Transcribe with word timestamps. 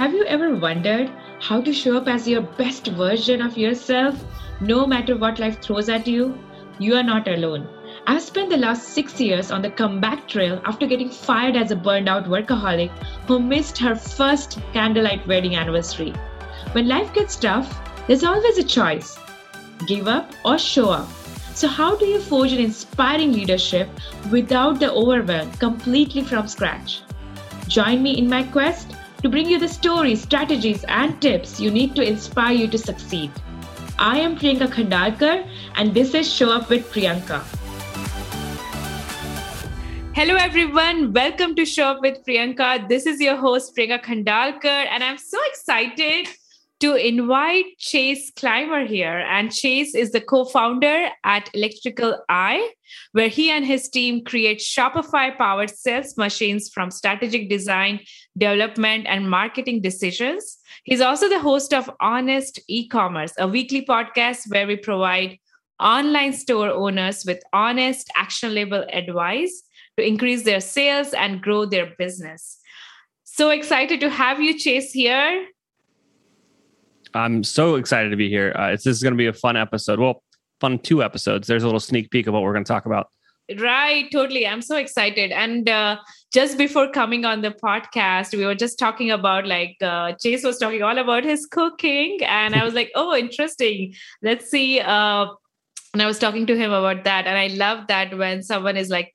Have 0.00 0.14
you 0.14 0.24
ever 0.24 0.54
wondered 0.54 1.10
how 1.40 1.60
to 1.60 1.74
show 1.74 1.98
up 1.98 2.08
as 2.08 2.26
your 2.26 2.40
best 2.40 2.86
version 2.86 3.42
of 3.42 3.58
yourself 3.58 4.18
no 4.58 4.86
matter 4.86 5.14
what 5.14 5.38
life 5.38 5.60
throws 5.60 5.90
at 5.90 6.06
you? 6.06 6.38
You 6.78 6.94
are 6.96 7.02
not 7.02 7.28
alone. 7.28 7.68
I've 8.06 8.22
spent 8.22 8.48
the 8.48 8.56
last 8.56 8.94
six 8.94 9.20
years 9.20 9.50
on 9.50 9.60
the 9.60 9.70
comeback 9.70 10.26
trail 10.26 10.62
after 10.64 10.86
getting 10.86 11.10
fired 11.10 11.54
as 11.54 11.70
a 11.70 11.76
burned 11.76 12.08
out 12.08 12.24
workaholic 12.24 12.88
who 13.26 13.40
missed 13.40 13.76
her 13.76 13.94
first 13.94 14.58
candlelight 14.72 15.26
wedding 15.26 15.56
anniversary. 15.56 16.14
When 16.72 16.88
life 16.88 17.12
gets 17.12 17.36
tough, 17.36 17.68
there's 18.06 18.24
always 18.24 18.56
a 18.56 18.64
choice 18.64 19.18
give 19.86 20.08
up 20.08 20.32
or 20.46 20.56
show 20.56 20.88
up. 20.88 21.10
So, 21.52 21.68
how 21.68 21.94
do 21.94 22.06
you 22.06 22.20
forge 22.20 22.54
an 22.54 22.58
inspiring 22.60 23.34
leadership 23.34 23.90
without 24.30 24.80
the 24.80 24.90
overwhelm 24.90 25.52
completely 25.66 26.24
from 26.24 26.48
scratch? 26.48 27.02
Join 27.68 28.02
me 28.02 28.16
in 28.16 28.30
my 28.30 28.44
quest 28.44 28.96
to 29.22 29.28
bring 29.28 29.48
you 29.48 29.58
the 29.58 29.68
stories, 29.68 30.22
strategies, 30.22 30.82
and 30.88 31.20
tips 31.20 31.60
you 31.60 31.70
need 31.70 31.94
to 31.94 32.02
inspire 32.02 32.54
you 32.54 32.66
to 32.68 32.78
succeed. 32.78 33.30
I 33.98 34.18
am 34.18 34.34
Priyanka 34.34 34.68
Khandalkar, 34.68 35.46
and 35.76 35.92
this 35.92 36.14
is 36.14 36.32
Show 36.32 36.50
Up 36.50 36.70
with 36.70 36.90
Priyanka. 36.90 37.42
Hello, 40.14 40.36
everyone. 40.36 41.12
Welcome 41.12 41.54
to 41.56 41.66
Show 41.66 41.84
Up 41.84 42.00
with 42.00 42.24
Priyanka. 42.26 42.88
This 42.88 43.04
is 43.04 43.20
your 43.20 43.36
host, 43.36 43.76
Priyanka 43.76 44.02
Khandalkar, 44.02 44.86
and 44.90 45.04
I'm 45.04 45.18
so 45.18 45.38
excited 45.50 46.28
to 46.80 46.94
invite 46.94 47.66
Chase 47.78 48.32
Clymer 48.34 48.86
here. 48.86 49.18
And 49.18 49.52
Chase 49.52 49.94
is 49.94 50.12
the 50.12 50.20
co 50.20 50.46
founder 50.46 51.08
at 51.24 51.50
Electrical 51.52 52.24
Eye, 52.30 52.70
where 53.12 53.28
he 53.28 53.50
and 53.50 53.66
his 53.66 53.90
team 53.90 54.24
create 54.24 54.60
Shopify 54.60 55.36
powered 55.36 55.70
sales 55.70 56.16
machines 56.16 56.70
from 56.72 56.90
strategic 56.90 57.50
design, 57.50 58.00
development, 58.36 59.06
and 59.08 59.30
marketing 59.30 59.82
decisions. 59.82 60.58
He's 60.84 61.00
also 61.00 61.28
the 61.28 61.40
host 61.40 61.74
of 61.74 61.90
Honest 62.00 62.60
E 62.68 62.88
Commerce, 62.88 63.32
a 63.38 63.48
weekly 63.48 63.84
podcast 63.84 64.50
where 64.50 64.66
we 64.66 64.76
provide 64.76 65.38
online 65.80 66.32
store 66.32 66.70
owners 66.70 67.24
with 67.24 67.42
honest, 67.52 68.10
actionable 68.14 68.84
advice 68.92 69.62
to 69.96 70.06
increase 70.06 70.44
their 70.44 70.60
sales 70.60 71.12
and 71.12 71.42
grow 71.42 71.64
their 71.64 71.94
business. 71.98 72.58
So 73.24 73.50
excited 73.50 74.00
to 74.00 74.10
have 74.10 74.40
you, 74.40 74.58
Chase, 74.58 74.92
here. 74.92 75.46
I'm 77.14 77.42
so 77.42 77.76
excited 77.76 78.10
to 78.10 78.16
be 78.16 78.28
here. 78.28 78.52
Uh, 78.56 78.68
it's 78.68 78.84
this 78.84 78.96
is 78.96 79.02
going 79.02 79.14
to 79.14 79.18
be 79.18 79.26
a 79.26 79.32
fun 79.32 79.56
episode. 79.56 79.98
Well, 79.98 80.22
fun 80.60 80.78
two 80.78 81.02
episodes. 81.02 81.48
There's 81.48 81.62
a 81.62 81.66
little 81.66 81.80
sneak 81.80 82.10
peek 82.10 82.26
of 82.26 82.34
what 82.34 82.42
we're 82.42 82.52
going 82.52 82.64
to 82.64 82.72
talk 82.72 82.86
about. 82.86 83.08
Right, 83.58 84.08
totally. 84.12 84.46
I'm 84.46 84.62
so 84.62 84.76
excited. 84.76 85.32
And 85.32 85.68
uh, 85.68 85.96
just 86.32 86.56
before 86.56 86.88
coming 86.88 87.24
on 87.24 87.42
the 87.42 87.50
podcast, 87.50 88.36
we 88.36 88.46
were 88.46 88.54
just 88.54 88.78
talking 88.78 89.10
about 89.10 89.46
like 89.46 89.76
uh, 89.82 90.12
Chase 90.20 90.44
was 90.44 90.58
talking 90.58 90.82
all 90.82 90.98
about 90.98 91.24
his 91.24 91.46
cooking, 91.46 92.18
and 92.22 92.54
I 92.54 92.64
was 92.64 92.74
like, 92.74 92.90
oh, 92.94 93.14
interesting. 93.16 93.94
Let's 94.22 94.50
see. 94.50 94.80
Uh, 94.80 95.26
and 95.92 96.00
I 96.00 96.06
was 96.06 96.20
talking 96.20 96.46
to 96.46 96.56
him 96.56 96.72
about 96.72 97.04
that, 97.04 97.26
and 97.26 97.36
I 97.36 97.48
love 97.48 97.88
that 97.88 98.16
when 98.16 98.42
someone 98.42 98.76
is 98.76 98.90
like 98.90 99.14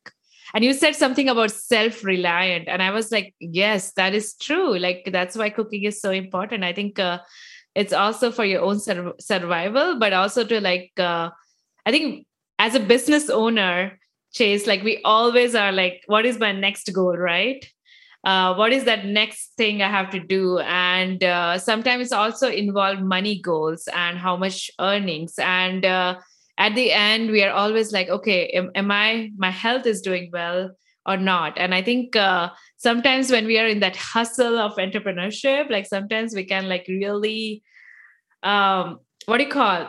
and 0.54 0.64
you 0.64 0.74
said 0.74 0.96
something 0.96 1.28
about 1.28 1.52
self 1.52 2.04
reliant 2.04 2.68
and 2.68 2.82
i 2.82 2.90
was 2.90 3.12
like 3.12 3.36
yes 3.40 3.92
that 3.94 4.16
is 4.16 4.36
true 4.36 4.78
like 4.80 5.10
that's 5.12 5.36
why 5.36 5.50
cooking 5.50 5.84
is 5.84 6.00
so 6.00 6.12
important 6.12 6.64
i 6.64 6.72
think 6.72 6.98
uh, 6.98 7.20
it's 7.76 7.92
also 7.92 8.32
for 8.32 8.46
your 8.46 8.62
own 8.62 8.80
sur- 8.80 9.14
survival 9.20 10.00
but 10.00 10.14
also 10.14 10.44
to 10.44 10.62
like 10.62 10.92
uh, 10.98 11.30
i 11.86 11.92
think 11.92 12.26
as 12.58 12.74
a 12.74 12.80
business 12.80 13.30
owner 13.30 14.00
chase 14.36 14.68
like 14.68 14.84
we 14.84 15.02
always 15.04 15.56
are 15.56 15.72
like 15.72 16.04
what 16.08 16.26
is 16.26 16.38
my 16.40 16.52
next 16.52 16.92
goal 16.94 17.18
right? 17.18 17.68
Uh, 18.24 18.56
what 18.56 18.74
is 18.74 18.86
that 18.86 19.06
next 19.06 19.54
thing 19.56 19.82
i 19.82 19.90
have 19.90 20.10
to 20.12 20.20
do? 20.20 20.60
And 20.60 21.24
uh, 21.24 21.58
sometimes 21.58 22.12
also 22.12 22.50
involve 22.50 23.00
money 23.00 23.40
goals 23.40 23.88
and 23.94 24.18
how 24.18 24.36
much 24.36 24.72
earnings. 24.80 25.36
And 25.38 25.86
uh, 25.86 26.16
at 26.58 26.76
the 26.76 26.92
end 26.92 27.32
we 27.32 27.44
are 27.44 27.52
always 27.52 27.92
like 27.92 28.10
okay 28.10 28.48
am, 28.50 28.72
am 28.76 28.92
i 28.92 29.32
my 29.38 29.52
health 29.52 29.86
is 29.86 30.02
doing 30.02 30.30
well 30.34 30.72
or 31.06 31.18
not? 31.18 31.58
And 31.58 31.74
i 31.74 31.82
think 31.82 32.16
uh, 32.16 32.50
sometimes 32.78 33.32
when 33.32 33.46
we 33.46 33.60
are 33.60 33.68
in 33.68 33.80
that 33.80 33.96
hustle 33.96 34.58
of 34.58 34.76
entrepreneurship 34.76 35.70
like 35.70 35.86
sometimes 35.86 36.36
we 36.36 36.46
can 36.46 36.68
like 36.68 36.86
really 36.88 37.64
um 38.44 39.00
what 39.26 39.38
do 39.38 39.44
you 39.44 39.50
call 39.50 39.88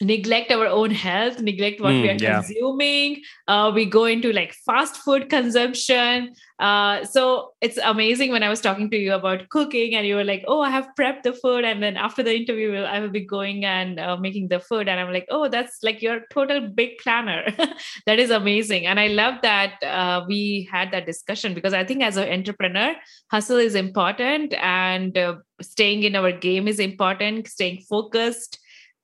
neglect 0.00 0.50
our 0.50 0.66
own 0.66 0.90
health 0.90 1.40
neglect 1.40 1.80
what 1.80 1.92
mm, 1.92 2.02
we 2.02 2.10
are 2.10 2.14
yeah. 2.14 2.42
consuming. 2.42 3.22
Uh, 3.46 3.70
we 3.74 3.84
go 3.84 4.04
into 4.06 4.32
like 4.32 4.54
fast 4.66 4.96
food 4.96 5.28
consumption. 5.28 6.34
Uh, 6.58 7.04
so 7.04 7.52
it's 7.62 7.78
amazing 7.78 8.30
when 8.30 8.42
i 8.42 8.48
was 8.50 8.60
talking 8.60 8.90
to 8.90 8.96
you 8.98 9.14
about 9.14 9.48
cooking 9.48 9.94
and 9.94 10.06
you 10.06 10.14
were 10.14 10.24
like 10.24 10.44
oh 10.46 10.60
i 10.60 10.68
have 10.68 10.86
prepped 10.98 11.22
the 11.22 11.32
food 11.32 11.64
and 11.64 11.82
then 11.82 11.96
after 11.96 12.22
the 12.22 12.36
interview 12.36 12.74
i 12.82 13.00
will 13.00 13.08
be 13.08 13.24
going 13.24 13.64
and 13.64 13.98
uh, 13.98 14.14
making 14.18 14.46
the 14.48 14.60
food 14.60 14.86
and 14.86 15.00
i'm 15.00 15.10
like 15.10 15.26
oh 15.30 15.48
that's 15.48 15.78
like 15.82 16.02
your 16.02 16.20
total 16.30 16.68
big 16.68 16.98
planner. 16.98 17.44
That 18.06 18.18
is 18.18 18.30
amazing 18.30 18.86
and 18.86 19.00
i 19.00 19.06
love 19.06 19.36
that 19.42 19.82
uh, 19.82 20.22
we 20.28 20.68
had 20.70 20.90
that 20.90 21.06
discussion 21.06 21.54
because 21.54 21.72
i 21.72 21.82
think 21.82 22.02
as 22.02 22.18
an 22.18 22.28
entrepreneur 22.28 22.94
hustle 23.30 23.56
is 23.56 23.74
important 23.74 24.52
and 24.54 25.16
uh, 25.16 25.36
staying 25.62 26.02
in 26.02 26.14
our 26.14 26.30
game 26.30 26.68
is 26.68 26.78
important 26.78 27.48
staying 27.48 27.80
focused 27.88 28.58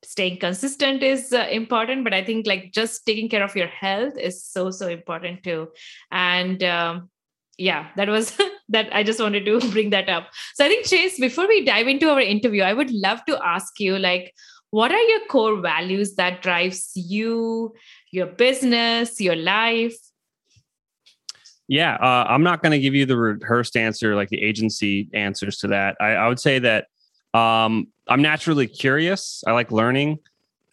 staying 0.07 0.39
consistent 0.39 1.03
is 1.03 1.33
uh, 1.33 1.47
important 1.51 2.05
but 2.05 2.15
i 2.15 2.23
think 2.23 2.47
like 2.47 2.73
just 2.73 3.05
taking 3.05 3.29
care 3.29 3.43
of 3.43 3.57
your 3.57 3.67
health 3.67 4.17
is 4.17 4.45
so 4.45 4.71
so 4.71 4.89
important 4.89 5.43
too. 5.43 5.69
And 6.11 6.63
um, 6.63 7.11
yeah 7.59 7.89
that 7.97 8.09
was 8.09 8.37
that 8.69 8.89
i 8.95 9.03
just 9.03 9.21
wanted 9.21 9.45
to 9.45 9.61
bring 9.73 9.91
that 9.91 10.09
up. 10.09 10.29
So 10.55 10.65
i 10.65 10.69
think 10.69 10.87
chase 10.87 11.19
before 11.19 11.49
we 11.49 11.65
dive 11.65 11.89
into 11.89 12.09
our 12.09 12.21
interview 12.21 12.63
i 12.63 12.73
would 12.73 12.91
love 12.91 13.25
to 13.27 13.39
ask 13.45 13.81
you 13.81 13.99
like 13.99 14.35
what 14.71 14.93
are 14.93 15.03
your 15.03 15.21
core 15.29 15.61
values 15.61 16.17
that 16.17 16.43
drives 16.43 16.91
you 16.95 17.73
your 18.11 18.27
business 18.27 19.21
your 19.21 19.37
life? 19.37 19.97
Yeah 21.69 21.95
uh, 21.97 22.27
i'm 22.29 22.43
not 22.43 22.63
going 22.63 22.73
to 22.73 22.79
give 22.79 22.95
you 22.95 23.07
the 23.07 23.17
rehearsed 23.17 23.77
answer 23.77 24.15
like 24.15 24.29
the 24.29 24.43
agency 24.43 25.09
answers 25.15 25.59
to 25.59 25.69
that. 25.69 25.97
I, 26.01 26.11
I 26.11 26.29
would 26.29 26.41
say 26.41 26.59
that 26.61 26.87
um, 27.35 27.89
I'm 28.09 28.23
naturally 28.23 28.67
curious. 28.67 29.43
I 29.47 29.53
like 29.53 29.73
learning. 29.73 30.19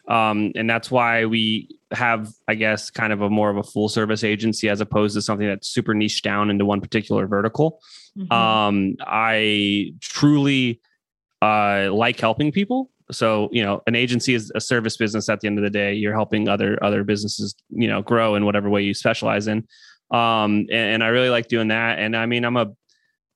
Um, 0.06 0.52
and 0.54 0.68
that's 0.68 0.90
why 0.90 1.24
we 1.24 1.78
have, 1.90 2.28
I 2.46 2.54
guess, 2.54 2.90
kind 2.90 3.12
of 3.12 3.22
a 3.22 3.30
more 3.30 3.48
of 3.50 3.56
a 3.56 3.62
full 3.62 3.88
service 3.88 4.22
agency 4.22 4.68
as 4.68 4.80
opposed 4.80 5.14
to 5.14 5.22
something 5.22 5.46
that's 5.46 5.68
super 5.68 5.94
niche 5.94 6.22
down 6.22 6.50
into 6.50 6.64
one 6.64 6.80
particular 6.80 7.26
vertical. 7.26 7.80
Mm-hmm. 8.18 8.32
Um, 8.32 8.96
I 9.00 9.94
truly 10.00 10.80
uh, 11.40 11.88
like 11.92 12.20
helping 12.20 12.52
people. 12.52 12.90
So, 13.10 13.48
you 13.52 13.62
know, 13.62 13.82
an 13.86 13.94
agency 13.94 14.34
is 14.34 14.50
a 14.54 14.60
service 14.60 14.96
business 14.96 15.28
at 15.28 15.40
the 15.40 15.46
end 15.46 15.58
of 15.58 15.64
the 15.64 15.70
day. 15.70 15.94
You're 15.94 16.14
helping 16.14 16.48
other 16.48 16.82
other 16.82 17.04
businesses, 17.04 17.54
you 17.70 17.86
know, 17.88 18.02
grow 18.02 18.34
in 18.34 18.44
whatever 18.44 18.70
way 18.70 18.82
you 18.82 18.94
specialize 18.94 19.46
in. 19.46 19.66
Um, 20.10 20.66
and, 20.70 20.70
and 20.70 21.04
I 21.04 21.08
really 21.08 21.28
like 21.28 21.48
doing 21.48 21.68
that. 21.68 21.98
And 21.98 22.16
I 22.16 22.26
mean, 22.26 22.44
I'm 22.44 22.56
a 22.56 22.72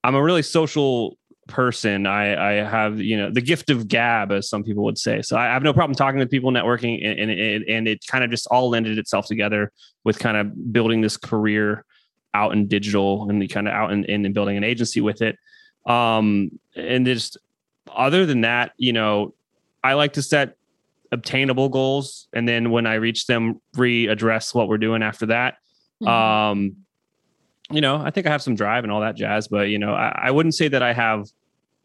I'm 0.04 0.14
a 0.14 0.22
really 0.22 0.42
social 0.42 1.17
person. 1.48 2.06
I, 2.06 2.60
I 2.60 2.64
have, 2.64 3.00
you 3.00 3.16
know, 3.16 3.30
the 3.30 3.40
gift 3.40 3.70
of 3.70 3.88
gab, 3.88 4.30
as 4.30 4.48
some 4.48 4.62
people 4.62 4.84
would 4.84 4.98
say. 4.98 5.22
So 5.22 5.36
I 5.36 5.46
have 5.46 5.64
no 5.64 5.72
problem 5.72 5.96
talking 5.96 6.20
with 6.20 6.30
people, 6.30 6.52
networking, 6.52 7.04
and, 7.04 7.30
and, 7.30 7.64
and 7.68 7.88
it 7.88 8.06
kind 8.06 8.22
of 8.22 8.30
just 8.30 8.46
all 8.46 8.70
lended 8.70 8.98
itself 8.98 9.26
together 9.26 9.72
with 10.04 10.18
kind 10.20 10.36
of 10.36 10.72
building 10.72 11.00
this 11.00 11.16
career 11.16 11.84
out 12.34 12.52
in 12.52 12.68
digital 12.68 13.28
and 13.28 13.42
the 13.42 13.48
kind 13.48 13.66
of 13.66 13.74
out 13.74 13.90
in, 13.90 14.04
in, 14.04 14.24
in 14.24 14.32
building 14.32 14.56
an 14.56 14.62
agency 14.62 15.00
with 15.00 15.22
it. 15.22 15.36
Um, 15.86 16.60
and 16.76 17.04
just 17.04 17.38
other 17.90 18.26
than 18.26 18.42
that, 18.42 18.72
you 18.76 18.92
know, 18.92 19.34
I 19.82 19.94
like 19.94 20.12
to 20.12 20.22
set 20.22 20.56
obtainable 21.10 21.70
goals. 21.70 22.28
And 22.32 22.46
then 22.46 22.70
when 22.70 22.86
I 22.86 22.94
reach 22.94 23.26
them, 23.26 23.60
readdress 23.74 24.54
what 24.54 24.68
we're 24.68 24.78
doing 24.78 25.02
after 25.02 25.26
that. 25.26 25.56
Mm-hmm. 26.02 26.08
Um, 26.08 26.76
you 27.70 27.80
know, 27.80 27.96
I 27.96 28.10
think 28.10 28.26
I 28.26 28.30
have 28.30 28.42
some 28.42 28.54
drive 28.54 28.84
and 28.84 28.92
all 28.92 29.00
that 29.00 29.16
jazz, 29.16 29.48
but 29.48 29.68
you 29.68 29.78
know, 29.78 29.94
I, 29.94 30.24
I 30.24 30.30
wouldn't 30.30 30.54
say 30.54 30.68
that 30.68 30.82
I 30.82 30.92
have 30.92 31.26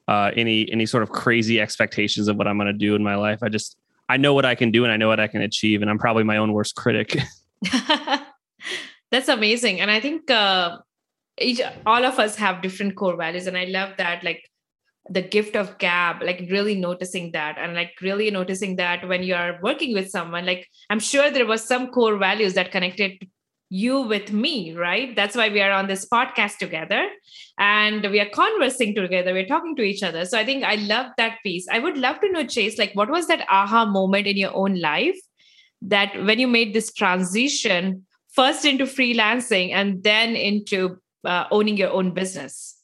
uh, 0.07 0.31
any 0.35 0.71
any 0.71 0.85
sort 0.85 1.03
of 1.03 1.09
crazy 1.09 1.59
expectations 1.59 2.27
of 2.27 2.35
what 2.35 2.47
I'm 2.47 2.57
going 2.57 2.67
to 2.67 2.73
do 2.73 2.95
in 2.95 3.03
my 3.03 3.15
life. 3.15 3.39
I 3.41 3.50
just 3.50 3.77
I 4.09 4.17
know 4.17 4.33
what 4.33 4.45
I 4.45 4.55
can 4.55 4.71
do 4.71 4.83
and 4.83 4.91
I 4.91 4.97
know 4.97 5.07
what 5.07 5.19
I 5.19 5.27
can 5.27 5.41
achieve, 5.41 5.81
and 5.81 5.89
I'm 5.89 6.00
probably 6.00 6.23
my 6.23 6.38
own 6.38 6.53
worst 6.53 6.75
critic. 6.75 7.17
That's 9.11 9.29
amazing, 9.29 9.79
and 9.79 9.91
I 9.91 10.00
think 10.00 10.29
uh, 10.29 10.77
each 11.39 11.61
all 11.85 12.05
of 12.05 12.19
us 12.19 12.35
have 12.35 12.61
different 12.61 12.95
core 12.95 13.15
values, 13.15 13.47
and 13.47 13.57
I 13.57 13.65
love 13.65 13.91
that. 13.97 14.23
Like 14.23 14.44
the 15.09 15.21
gift 15.21 15.55
of 15.55 15.77
gab 15.79 16.23
like 16.23 16.47
really 16.50 16.75
noticing 16.75 17.31
that 17.33 17.57
and 17.57 17.73
like 17.73 17.91
really 18.01 18.31
noticing 18.31 18.77
that 18.77 19.05
when 19.07 19.21
you 19.21 19.35
are 19.35 19.59
working 19.61 19.94
with 19.94 20.09
someone 20.09 20.45
like 20.45 20.65
i'm 20.89 21.00
sure 21.00 21.29
there 21.29 21.45
was 21.45 21.61
some 21.61 21.88
core 21.88 22.15
values 22.17 22.53
that 22.53 22.71
connected 22.71 23.11
you 23.69 24.01
with 24.01 24.31
me, 24.31 24.74
right? 24.74 25.15
That's 25.15 25.36
why 25.36 25.50
we 25.50 25.62
are 25.62 25.71
on 25.71 25.88
this 25.88 26.07
podcast 26.07 26.57
together 26.57 27.07
and 27.57 28.04
we 28.12 28.19
are 28.19 28.30
conversing 28.30 28.94
together. 28.94 29.33
We're 29.33 29.48
talking 29.48 29.75
to 29.77 29.81
each 29.81 30.04
other. 30.04 30.25
So 30.25 30.38
I 30.38 30.45
think 30.45 30.63
I 30.63 30.75
love 30.75 31.07
that 31.18 31.39
piece. 31.44 31.68
I 31.71 31.80
would 31.80 31.98
love 31.98 32.19
to 32.21 32.31
know, 32.31 32.45
Chase, 32.45 32.77
like 32.77 32.94
what 32.94 33.10
was 33.10 33.27
that 33.27 33.45
aha 33.50 33.86
moment 33.86 34.27
in 34.27 34.38
your 34.38 34.56
own 34.56 34.80
life 34.80 35.18
that 35.81 36.24
when 36.24 36.39
you 36.39 36.48
made 36.48 36.74
this 36.74 36.94
transition 36.94 38.06
first 38.31 38.65
into 38.65 38.86
freelancing 38.86 39.71
and 39.71 40.04
then 40.04 40.36
into 40.36 40.98
uh, 41.24 41.45
owning 41.51 41.77
your 41.77 41.92
own 41.92 42.13
business? 42.13 42.77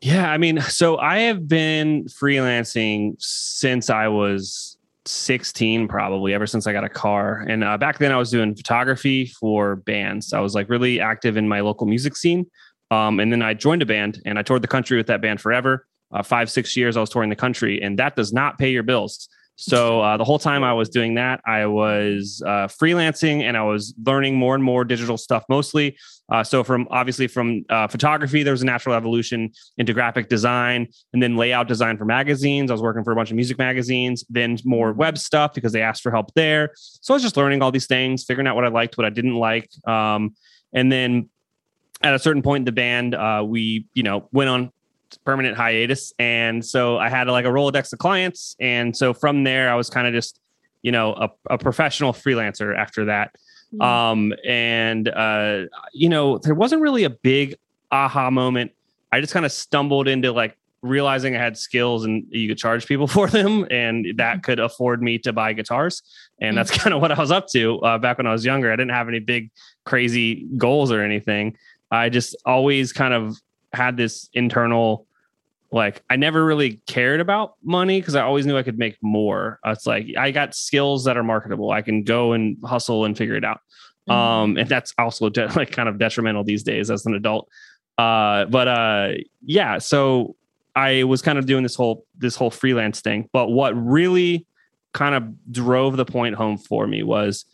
Yeah, 0.00 0.32
I 0.32 0.36
mean, 0.36 0.60
so 0.62 0.98
I 0.98 1.20
have 1.20 1.46
been 1.46 2.06
freelancing 2.06 3.14
since 3.22 3.88
I 3.88 4.08
was 4.08 4.71
16 5.06 5.88
probably 5.88 6.32
ever 6.32 6.46
since 6.46 6.66
i 6.66 6.72
got 6.72 6.84
a 6.84 6.88
car. 6.88 7.44
And 7.48 7.64
uh, 7.64 7.76
back 7.78 7.98
then 7.98 8.12
i 8.12 8.16
was 8.16 8.30
doing 8.30 8.54
photography 8.54 9.26
for 9.26 9.76
bands. 9.76 10.32
I 10.32 10.40
was 10.40 10.54
like 10.54 10.68
really 10.68 11.00
active 11.00 11.36
in 11.36 11.48
my 11.48 11.60
local 11.60 11.86
music 11.86 12.16
scene. 12.16 12.46
Um, 12.90 13.20
and 13.20 13.32
then 13.32 13.42
i 13.42 13.54
joined 13.54 13.82
a 13.82 13.86
band 13.86 14.22
and 14.24 14.38
i 14.38 14.42
toured 14.42 14.62
the 14.62 14.68
country 14.68 14.96
with 14.96 15.06
that 15.08 15.20
band 15.20 15.40
forever. 15.40 15.86
Uh, 16.12 16.22
five 16.22 16.50
six 16.50 16.76
years 16.76 16.96
i 16.96 17.00
was 17.00 17.08
touring 17.08 17.30
the 17.30 17.36
country 17.36 17.80
and 17.82 17.98
that 17.98 18.16
does 18.16 18.34
not 18.34 18.58
pay 18.58 18.70
your 18.70 18.82
bills 18.82 19.28
so 19.56 20.00
uh, 20.00 20.16
the 20.16 20.24
whole 20.24 20.38
time 20.38 20.64
I 20.64 20.72
was 20.72 20.88
doing 20.88 21.14
that, 21.14 21.40
I 21.46 21.66
was 21.66 22.42
uh, 22.44 22.66
freelancing 22.68 23.42
and 23.42 23.56
I 23.56 23.62
was 23.62 23.94
learning 24.04 24.36
more 24.36 24.54
and 24.54 24.64
more 24.64 24.84
digital 24.84 25.16
stuff 25.16 25.44
mostly. 25.48 25.96
Uh, 26.30 26.42
so 26.42 26.64
from 26.64 26.88
obviously 26.90 27.26
from 27.26 27.64
uh, 27.68 27.86
photography, 27.86 28.42
there 28.42 28.52
was 28.52 28.62
a 28.62 28.66
natural 28.66 28.94
evolution 28.94 29.50
into 29.76 29.92
graphic 29.92 30.28
design 30.28 30.88
and 31.12 31.22
then 31.22 31.36
layout 31.36 31.68
design 31.68 31.98
for 31.98 32.04
magazines. 32.04 32.70
I 32.70 32.74
was 32.74 32.82
working 32.82 33.04
for 33.04 33.12
a 33.12 33.16
bunch 33.16 33.30
of 33.30 33.36
music 33.36 33.58
magazines, 33.58 34.24
then 34.30 34.56
more 34.64 34.92
web 34.92 35.18
stuff 35.18 35.52
because 35.54 35.72
they 35.72 35.82
asked 35.82 36.02
for 36.02 36.10
help 36.10 36.32
there. 36.34 36.70
So 36.74 37.12
I 37.12 37.16
was 37.16 37.22
just 37.22 37.36
learning 37.36 37.62
all 37.62 37.70
these 37.70 37.86
things, 37.86 38.24
figuring 38.24 38.46
out 38.46 38.56
what 38.56 38.64
I 38.64 38.68
liked, 38.68 38.96
what 38.96 39.04
I 39.04 39.10
didn't 39.10 39.36
like. 39.36 39.70
Um, 39.86 40.34
and 40.72 40.90
then 40.90 41.28
at 42.02 42.14
a 42.14 42.18
certain 42.18 42.42
point 42.42 42.62
in 42.62 42.64
the 42.64 42.72
band, 42.72 43.14
uh, 43.14 43.44
we, 43.46 43.86
you 43.92 44.02
know, 44.02 44.28
went 44.32 44.48
on 44.48 44.72
permanent 45.18 45.56
hiatus. 45.56 46.12
And 46.18 46.64
so 46.64 46.98
I 46.98 47.08
had 47.08 47.28
like 47.28 47.44
a 47.44 47.48
Rolodex 47.48 47.92
of 47.92 47.98
clients. 47.98 48.56
And 48.60 48.96
so 48.96 49.12
from 49.14 49.44
there, 49.44 49.70
I 49.70 49.74
was 49.74 49.90
kind 49.90 50.06
of 50.06 50.12
just, 50.12 50.40
you 50.82 50.92
know, 50.92 51.12
a, 51.14 51.30
a 51.50 51.58
professional 51.58 52.12
freelancer 52.12 52.76
after 52.76 53.06
that. 53.06 53.34
Mm-hmm. 53.74 53.82
Um, 53.82 54.34
and, 54.44 55.08
uh, 55.08 55.62
you 55.92 56.08
know, 56.08 56.38
there 56.38 56.54
wasn't 56.54 56.82
really 56.82 57.04
a 57.04 57.10
big 57.10 57.56
aha 57.90 58.30
moment. 58.30 58.72
I 59.12 59.20
just 59.20 59.32
kind 59.32 59.44
of 59.44 59.52
stumbled 59.52 60.08
into 60.08 60.32
like 60.32 60.56
realizing 60.82 61.36
I 61.36 61.38
had 61.38 61.56
skills 61.56 62.04
and 62.04 62.26
you 62.30 62.48
could 62.48 62.58
charge 62.58 62.86
people 62.86 63.06
for 63.18 63.28
them, 63.28 63.66
and 63.70 64.06
that 64.16 64.34
mm-hmm. 64.34 64.40
could 64.40 64.58
afford 64.58 65.02
me 65.02 65.18
to 65.18 65.32
buy 65.32 65.52
guitars. 65.52 66.02
And 66.40 66.56
that's 66.56 66.70
mm-hmm. 66.72 66.82
kind 66.82 66.94
of 66.94 67.00
what 67.00 67.12
I 67.12 67.18
was 67.18 67.30
up 67.30 67.48
to 67.48 67.78
uh, 67.80 67.98
back 67.98 68.18
when 68.18 68.26
I 68.26 68.32
was 68.32 68.44
younger. 68.44 68.72
I 68.72 68.76
didn't 68.76 68.92
have 68.92 69.08
any 69.08 69.20
big, 69.20 69.50
crazy 69.84 70.46
goals 70.56 70.92
or 70.92 71.02
anything. 71.02 71.56
I 71.90 72.08
just 72.08 72.36
always 72.44 72.92
kind 72.92 73.14
of 73.14 73.40
had 73.72 73.96
this 73.96 74.28
internal 74.32 75.06
like 75.72 76.02
I 76.10 76.16
never 76.16 76.44
really 76.44 76.82
cared 76.86 77.20
about 77.20 77.54
money 77.62 77.98
because 77.98 78.14
I 78.14 78.20
always 78.22 78.44
knew 78.44 78.58
I 78.58 78.62
could 78.62 78.78
make 78.78 78.98
more. 79.02 79.58
It's 79.64 79.86
like 79.86 80.06
I 80.18 80.30
got 80.30 80.54
skills 80.54 81.04
that 81.04 81.16
are 81.16 81.22
marketable. 81.22 81.70
I 81.70 81.80
can 81.80 82.04
go 82.04 82.32
and 82.32 82.58
hustle 82.62 83.06
and 83.06 83.16
figure 83.16 83.36
it 83.36 83.44
out. 83.44 83.60
Mm-hmm. 84.08 84.12
Um, 84.12 84.56
and 84.58 84.68
that's 84.68 84.92
also 84.98 85.30
de- 85.30 85.46
like 85.56 85.70
kind 85.70 85.88
of 85.88 85.98
detrimental 85.98 86.44
these 86.44 86.62
days 86.62 86.90
as 86.90 87.06
an 87.06 87.14
adult. 87.14 87.48
Uh, 87.96 88.44
but 88.46 88.68
uh, 88.68 89.12
yeah, 89.44 89.78
so 89.78 90.36
I 90.76 91.04
was 91.04 91.22
kind 91.22 91.38
of 91.38 91.46
doing 91.46 91.62
this 91.62 91.74
whole 91.74 92.04
this 92.18 92.36
whole 92.36 92.50
freelance 92.50 93.00
thing. 93.00 93.30
But 93.32 93.48
what 93.48 93.72
really 93.72 94.46
kind 94.92 95.14
of 95.14 95.52
drove 95.52 95.96
the 95.96 96.04
point 96.04 96.34
home 96.34 96.58
for 96.58 96.86
me 96.86 97.02
was 97.02 97.46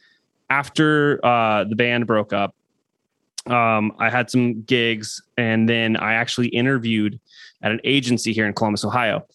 after 0.51 1.25
uh, 1.25 1.65
the 1.65 1.77
band 1.77 2.07
broke 2.07 2.33
up 2.33 2.55
um, 3.51 3.93
I 3.99 4.11
had 4.11 4.31
some 4.31 4.63
gigs, 4.63 5.23
and 5.37 5.69
then 5.69 5.97
I 5.97 6.15
actually 6.15 6.49
interviewed 6.49 7.19
at 7.63 7.73
an 7.73 7.81
agency 7.85 8.33
here 8.33 8.47
in 8.47 8.53
Columbus, 8.53 8.85
Ohio. 8.85 9.27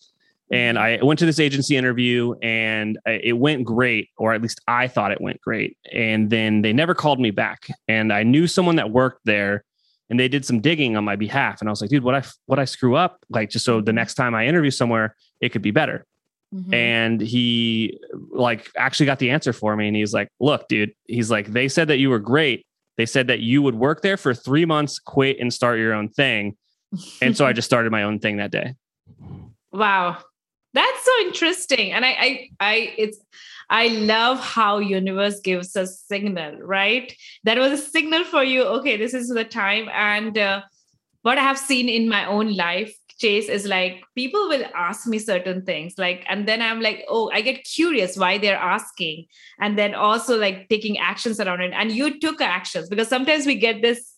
And 0.52 0.78
I 0.78 1.00
went 1.02 1.20
to 1.20 1.26
this 1.26 1.40
agency 1.40 1.76
interview, 1.76 2.36
and 2.42 3.00
it 3.06 3.38
went 3.38 3.66
great, 3.66 4.10
or 4.18 4.34
at 4.34 4.42
least 4.42 4.62
I 4.68 4.88
thought 4.88 5.12
it 5.12 5.20
went 5.20 5.42
great. 5.42 5.78
And 5.92 6.30
then 6.30 6.62
they 6.62 6.74
never 6.74 6.94
called 6.94 7.20
me 7.20 7.32
back. 7.32 7.68
And 7.88 8.14
I 8.14 8.24
knew 8.24 8.46
someone 8.46 8.76
that 8.76 8.92
worked 8.92 9.22
there, 9.26 9.64
and 10.10 10.20
they 10.20 10.28
did 10.28 10.46
some 10.46 10.60
digging 10.60 10.96
on 10.96 11.04
my 11.04 11.16
behalf. 11.16 11.60
And 11.60 11.70
I 11.70 11.72
was 11.72 11.82
like, 11.82 11.90
dude, 11.90 12.04
what 12.04 12.14
I 12.14 12.24
what 12.46 12.60
I 12.60 12.66
screw 12.66 12.96
up? 12.96 13.18
Like, 13.30 13.50
just 13.50 13.66
so 13.66 13.82
the 13.82 13.94
next 13.94 14.14
time 14.14 14.36
I 14.36 14.46
interview 14.46 14.70
somewhere, 14.70 15.16
it 15.42 15.50
could 15.50 15.64
be 15.64 15.72
better. 15.72 16.06
Mm-hmm. 16.54 16.74
And 16.74 17.22
he 17.22 18.00
like 18.30 18.70
actually 18.78 19.08
got 19.08 19.18
the 19.18 19.32
answer 19.32 19.54
for 19.54 19.76
me. 19.76 19.88
And 19.88 19.96
he's 19.96 20.14
like, 20.14 20.28
look, 20.40 20.68
dude, 20.68 20.94
he's 21.08 21.32
like, 21.32 21.48
they 21.48 21.68
said 21.68 21.88
that 21.88 21.98
you 21.98 22.12
were 22.12 22.20
great 22.20 22.68
they 22.98 23.06
said 23.06 23.28
that 23.28 23.40
you 23.40 23.62
would 23.62 23.76
work 23.76 24.02
there 24.02 24.18
for 24.18 24.34
three 24.34 24.66
months, 24.66 25.00
quit, 25.00 25.38
and 25.40 25.54
start 25.54 25.80
your 25.80 25.94
own 25.94 26.10
thing. 26.10 26.56
And 27.22 27.36
so 27.36 27.46
I 27.46 27.54
just 27.60 27.66
started 27.66 27.92
my 27.92 28.04
own 28.04 28.20
thing 28.20 28.38
that 28.38 28.52
day. 28.52 28.76
Wow. 29.72 30.18
That's 30.74 31.06
so 31.06 31.12
interesting. 31.22 31.92
And 31.92 32.04
I 32.06 32.10
I 32.10 32.50
I 32.60 32.94
it's 32.98 33.20
I 33.70 33.88
love 33.88 34.40
how 34.40 34.80
universe 34.80 35.40
gives 35.40 35.76
a 35.76 35.88
signal, 35.88 36.58
right? 36.62 37.16
That 37.44 37.58
was 37.58 37.80
a 37.80 37.84
signal 37.84 38.24
for 38.24 38.44
you. 38.44 38.64
Okay, 38.64 38.98
this 38.98 39.14
is 39.14 39.30
the 39.30 39.46
time. 39.46 39.90
And 39.94 40.38
uh, 40.38 40.62
what 41.22 41.38
I 41.38 41.42
have 41.42 41.58
seen 41.58 41.90
in 41.90 42.10
my 42.10 42.26
own 42.26 42.56
life 42.56 42.94
chase 43.24 43.50
is 43.58 43.66
like 43.66 44.04
people 44.16 44.48
will 44.50 44.66
ask 44.76 45.08
me 45.08 45.20
certain 45.20 45.64
things 45.70 45.98
like 45.98 46.26
and 46.28 46.48
then 46.48 46.62
i'm 46.62 46.82
like 46.82 47.04
oh 47.10 47.30
i 47.34 47.42
get 47.48 47.64
curious 47.64 48.18
why 48.24 48.38
they're 48.38 48.64
asking 48.76 49.26
and 49.60 49.78
then 49.78 49.96
also 49.96 50.38
like 50.38 50.68
taking 50.70 50.98
actions 50.98 51.40
around 51.40 51.62
it. 51.62 51.74
And 51.74 51.92
you 51.92 52.20
took 52.20 52.42
actions 52.42 52.90
because 52.90 53.08
sometimes 53.08 53.46
we 53.46 53.56
get 53.56 53.82
this 53.82 54.14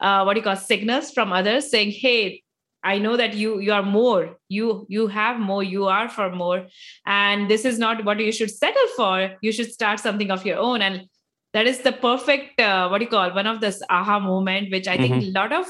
uh, 0.00 0.22
what 0.22 0.34
do 0.34 0.40
you 0.40 0.44
call 0.44 0.56
signals 0.56 1.10
from 1.10 1.32
others 1.32 1.70
saying 1.70 1.90
hey 1.90 2.42
i 2.84 2.96
know 3.04 3.16
that 3.16 3.34
you 3.34 3.58
you 3.66 3.72
are 3.72 3.82
more 3.82 4.38
you 4.48 4.86
you 4.88 5.06
have 5.08 5.40
more 5.50 5.62
you 5.62 5.86
are 5.86 6.08
for 6.08 6.30
more 6.30 6.58
and 7.04 7.50
this 7.50 7.64
is 7.64 7.78
not 7.78 8.04
what 8.04 8.20
you 8.20 8.32
should 8.32 8.50
settle 8.50 8.90
for. 8.96 9.14
You 9.42 9.52
should 9.52 9.72
start 9.72 10.00
something 10.00 10.30
of 10.30 10.46
your 10.46 10.58
own. 10.58 10.82
And 10.82 11.08
that 11.54 11.66
is 11.66 11.80
the 11.80 11.92
perfect 11.92 12.60
uh, 12.60 12.88
what 12.88 12.98
do 12.98 13.04
you 13.04 13.10
call 13.10 13.34
one 13.34 13.46
of 13.46 13.60
this 13.60 13.82
aha 13.88 14.18
moment 14.20 14.70
which 14.70 14.88
i 14.94 14.96
think 14.96 15.14
mm-hmm. 15.14 15.30
a 15.30 15.40
lot 15.40 15.52
of 15.52 15.66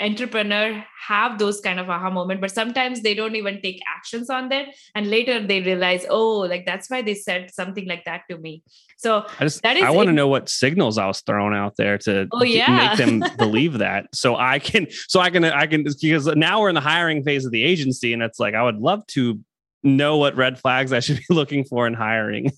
entrepreneur 0.00 0.84
have 1.06 1.38
those 1.38 1.60
kind 1.60 1.78
of 1.78 1.88
aha 1.88 2.10
moment 2.10 2.40
but 2.40 2.50
sometimes 2.50 3.02
they 3.02 3.14
don't 3.14 3.36
even 3.36 3.60
take 3.62 3.80
actions 3.86 4.28
on 4.28 4.48
that 4.48 4.66
and 4.96 5.08
later 5.08 5.38
they 5.46 5.60
realize 5.60 6.04
oh 6.10 6.38
like 6.38 6.66
that's 6.66 6.90
why 6.90 7.00
they 7.00 7.14
said 7.14 7.50
something 7.52 7.86
like 7.86 8.04
that 8.04 8.22
to 8.30 8.38
me. 8.38 8.62
So 8.96 9.26
I 9.38 9.44
just 9.44 9.62
that 9.62 9.76
is 9.76 9.82
I 9.82 9.90
want 9.90 10.08
to 10.08 10.12
know 10.12 10.28
what 10.28 10.48
signals 10.48 10.98
I 10.98 11.06
was 11.06 11.20
throwing 11.20 11.54
out 11.54 11.76
there 11.76 11.98
to 11.98 12.26
oh, 12.32 12.42
yeah. 12.42 12.88
make 12.88 12.98
them 12.98 13.22
believe 13.38 13.78
that. 13.78 14.06
So 14.14 14.36
I 14.36 14.58
can 14.58 14.86
so 15.08 15.20
I 15.20 15.30
can 15.30 15.44
I 15.44 15.66
can 15.66 15.84
because 15.84 16.26
now 16.26 16.60
we're 16.60 16.68
in 16.68 16.74
the 16.74 16.80
hiring 16.80 17.22
phase 17.22 17.44
of 17.44 17.52
the 17.52 17.62
agency 17.62 18.12
and 18.12 18.22
it's 18.22 18.40
like 18.40 18.54
I 18.54 18.62
would 18.62 18.78
love 18.78 19.06
to 19.08 19.40
know 19.82 20.16
what 20.16 20.36
red 20.36 20.58
flags 20.58 20.92
I 20.92 21.00
should 21.00 21.18
be 21.18 21.26
looking 21.34 21.64
for 21.64 21.86
in 21.86 21.94
hiring 21.94 22.50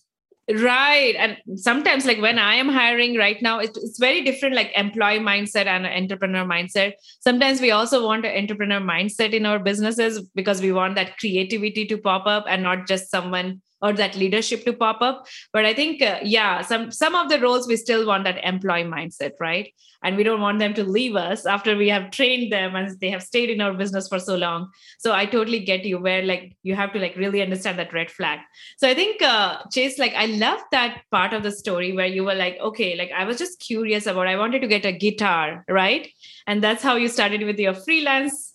right. 0.48 1.14
And 1.19 1.58
sometimes 1.58 2.06
like 2.06 2.20
when 2.20 2.38
i 2.38 2.54
am 2.54 2.69
hiring 2.69 3.16
right 3.16 3.40
now 3.43 3.58
it's, 3.58 3.76
it's 3.78 3.98
very 3.98 4.22
different 4.22 4.54
like 4.54 4.72
employee 4.76 5.19
mindset 5.19 5.66
and 5.66 5.87
entrepreneur 5.87 6.44
mindset. 6.44 6.93
Sometimes 7.20 7.60
we 7.60 7.70
also 7.70 8.05
want 8.05 8.24
an 8.24 8.36
entrepreneur 8.36 8.81
mindset 8.81 9.32
in 9.32 9.46
our 9.46 9.58
businesses 9.58 10.22
because 10.34 10.60
we 10.60 10.72
want 10.72 10.94
that 10.94 11.19
creativity 11.19 11.86
to 11.86 11.98
pop 11.98 12.26
up 12.26 12.44
and 12.48 12.62
not 12.62 12.86
just 12.86 13.10
someone 13.10 13.60
or 13.86 13.93
that 13.93 14.16
leadership 14.16 14.64
to 14.64 14.72
pop 14.72 15.02
up. 15.08 15.26
But 15.52 15.66
i 15.70 15.74
think 15.74 16.02
uh, 16.02 16.19
yeah 16.22 16.62
some 16.70 16.90
some 16.90 17.14
of 17.14 17.28
the 17.28 17.40
roles 17.40 17.69
we 17.69 17.76
still 17.76 18.06
want 18.06 18.24
that 18.24 18.43
employee 18.52 18.84
mindset 18.84 19.32
right? 19.40 19.72
And 20.02 20.16
we 20.16 20.24
don't 20.24 20.40
want 20.40 20.58
them 20.60 20.74
to 20.74 20.84
leave 20.84 21.16
us 21.16 21.46
after 21.46 21.76
we 21.76 21.88
have 21.88 22.10
trained 22.10 22.52
them 22.52 22.76
and 22.76 23.00
they 23.00 23.10
have 23.10 23.22
stayed 23.22 23.50
in 23.50 23.60
our 23.60 23.72
business 23.74 24.08
for 24.08 24.19
so 24.19 24.36
long. 24.36 24.70
So 24.98 25.12
i 25.12 25.24
totally 25.26 25.60
get 25.60 25.84
you 25.84 25.98
where 25.98 26.22
like 26.22 26.56
you 26.62 26.74
have 26.74 26.93
to 26.94 26.98
like 26.98 27.16
really 27.16 27.43
understand 27.43 27.78
that 27.78 27.93
red 27.93 28.10
flag. 28.10 28.40
So 28.78 28.88
i 28.88 28.94
think 28.94 29.22
uh, 29.22 29.62
chase 29.72 29.98
like 29.98 30.14
i 30.14 30.26
love 30.26 30.60
that 30.72 31.02
part 31.10 31.32
of 31.32 31.43
the 31.43 31.52
story 31.52 31.93
where 31.93 32.06
you 32.06 32.24
were 32.24 32.34
like 32.34 32.58
okay 32.70 32.96
like 32.96 33.10
i 33.22 33.24
was 33.24 33.38
just 33.38 33.60
curious 33.60 34.06
about 34.06 34.26
i 34.26 34.36
wanted 34.36 34.60
to 34.60 34.72
get 34.76 34.84
a 34.84 34.93
guitar 34.93 35.64
right? 35.69 36.08
And 36.46 36.62
that's 36.62 36.82
how 36.82 36.96
you 36.96 37.08
started 37.08 37.43
with 37.44 37.58
your 37.58 37.74
freelance 37.74 38.55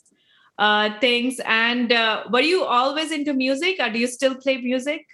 uh, 0.58 1.00
things. 1.00 1.40
And 1.46 1.92
uh, 1.92 2.24
were 2.32 2.42
you 2.42 2.64
always 2.64 3.12
into 3.12 3.34
music, 3.34 3.78
or 3.80 3.90
do 3.90 4.00
you 4.00 4.08
still 4.08 4.36
play 4.36 4.58
music? 4.58 5.06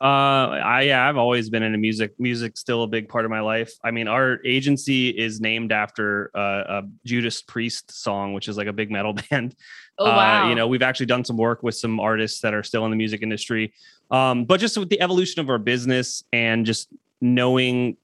Uh, 0.00 0.04
I 0.04 0.82
yeah, 0.82 1.08
I've 1.08 1.16
always 1.16 1.48
been 1.48 1.62
into 1.62 1.78
music. 1.78 2.12
Music's 2.18 2.60
still 2.60 2.82
a 2.82 2.86
big 2.86 3.08
part 3.08 3.24
of 3.24 3.30
my 3.30 3.40
life. 3.40 3.72
I 3.82 3.90
mean, 3.90 4.08
our 4.08 4.38
agency 4.44 5.08
is 5.08 5.40
named 5.40 5.72
after 5.72 6.30
uh, 6.34 6.64
a 6.68 6.82
Judas 7.04 7.40
Priest 7.40 7.90
song, 7.90 8.34
which 8.34 8.48
is 8.48 8.56
like 8.58 8.66
a 8.66 8.72
big 8.72 8.90
metal 8.90 9.14
band. 9.30 9.54
Oh 9.98 10.04
wow! 10.04 10.44
Uh, 10.44 10.48
you 10.50 10.54
know, 10.54 10.68
we've 10.68 10.82
actually 10.82 11.06
done 11.06 11.24
some 11.24 11.38
work 11.38 11.62
with 11.62 11.74
some 11.74 11.98
artists 11.98 12.40
that 12.40 12.52
are 12.52 12.62
still 12.62 12.84
in 12.84 12.90
the 12.90 12.96
music 12.96 13.22
industry. 13.22 13.72
Um, 14.10 14.44
but 14.44 14.60
just 14.60 14.76
with 14.76 14.90
the 14.90 15.00
evolution 15.00 15.40
of 15.40 15.48
our 15.48 15.58
business 15.58 16.22
and 16.32 16.66
just 16.66 16.88
knowing 17.20 17.96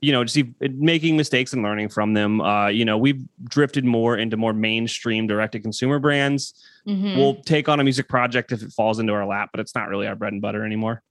you 0.00 0.12
know, 0.12 0.24
just 0.24 0.46
making 0.60 1.16
mistakes 1.16 1.52
and 1.52 1.62
learning 1.62 1.90
from 1.90 2.14
them. 2.14 2.40
Uh, 2.40 2.68
you 2.68 2.86
know, 2.86 2.96
we've 2.96 3.22
drifted 3.44 3.84
more 3.84 4.16
into 4.16 4.36
more 4.36 4.54
mainstream 4.54 5.26
direct 5.26 5.52
to 5.52 5.60
consumer 5.60 5.98
brands. 5.98 6.54
Mm-hmm. 6.86 7.18
We'll 7.18 7.36
take 7.42 7.68
on 7.68 7.80
a 7.80 7.84
music 7.84 8.08
project 8.08 8.50
if 8.50 8.62
it 8.62 8.72
falls 8.72 8.98
into 8.98 9.12
our 9.12 9.26
lap, 9.26 9.50
but 9.52 9.60
it's 9.60 9.74
not 9.74 9.88
really 9.88 10.06
our 10.06 10.16
bread 10.16 10.32
and 10.32 10.40
butter 10.40 10.64
anymore. 10.64 11.02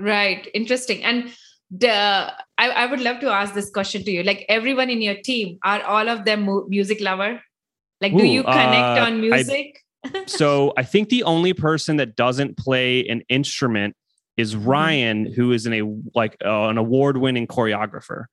Right. 0.00 0.48
Interesting. 0.54 1.02
And 1.04 1.32
the 1.70 2.32
I, 2.58 2.68
I 2.70 2.86
would 2.86 3.00
love 3.00 3.20
to 3.20 3.30
ask 3.30 3.54
this 3.54 3.70
question 3.70 4.04
to 4.04 4.10
you. 4.10 4.22
Like 4.22 4.44
everyone 4.48 4.90
in 4.90 5.02
your 5.02 5.16
team, 5.16 5.58
are 5.64 5.82
all 5.82 6.08
of 6.08 6.24
them 6.24 6.48
music 6.68 7.00
lover? 7.00 7.42
Like, 8.00 8.12
Ooh, 8.12 8.18
do 8.18 8.26
you 8.26 8.42
connect 8.42 9.00
uh, 9.00 9.04
on 9.06 9.20
music? 9.20 9.82
I, 10.04 10.24
so 10.26 10.72
I 10.76 10.82
think 10.82 11.08
the 11.08 11.24
only 11.24 11.52
person 11.52 11.96
that 11.96 12.14
doesn't 12.14 12.56
play 12.56 13.06
an 13.08 13.22
instrument 13.28 13.96
is 14.36 14.54
mm-hmm. 14.54 14.68
Ryan, 14.68 15.32
who 15.32 15.52
is 15.52 15.66
in 15.66 15.72
a 15.72 15.82
like 16.14 16.36
uh, 16.44 16.68
an 16.68 16.78
award 16.78 17.16
winning 17.16 17.46
choreographer. 17.46 18.26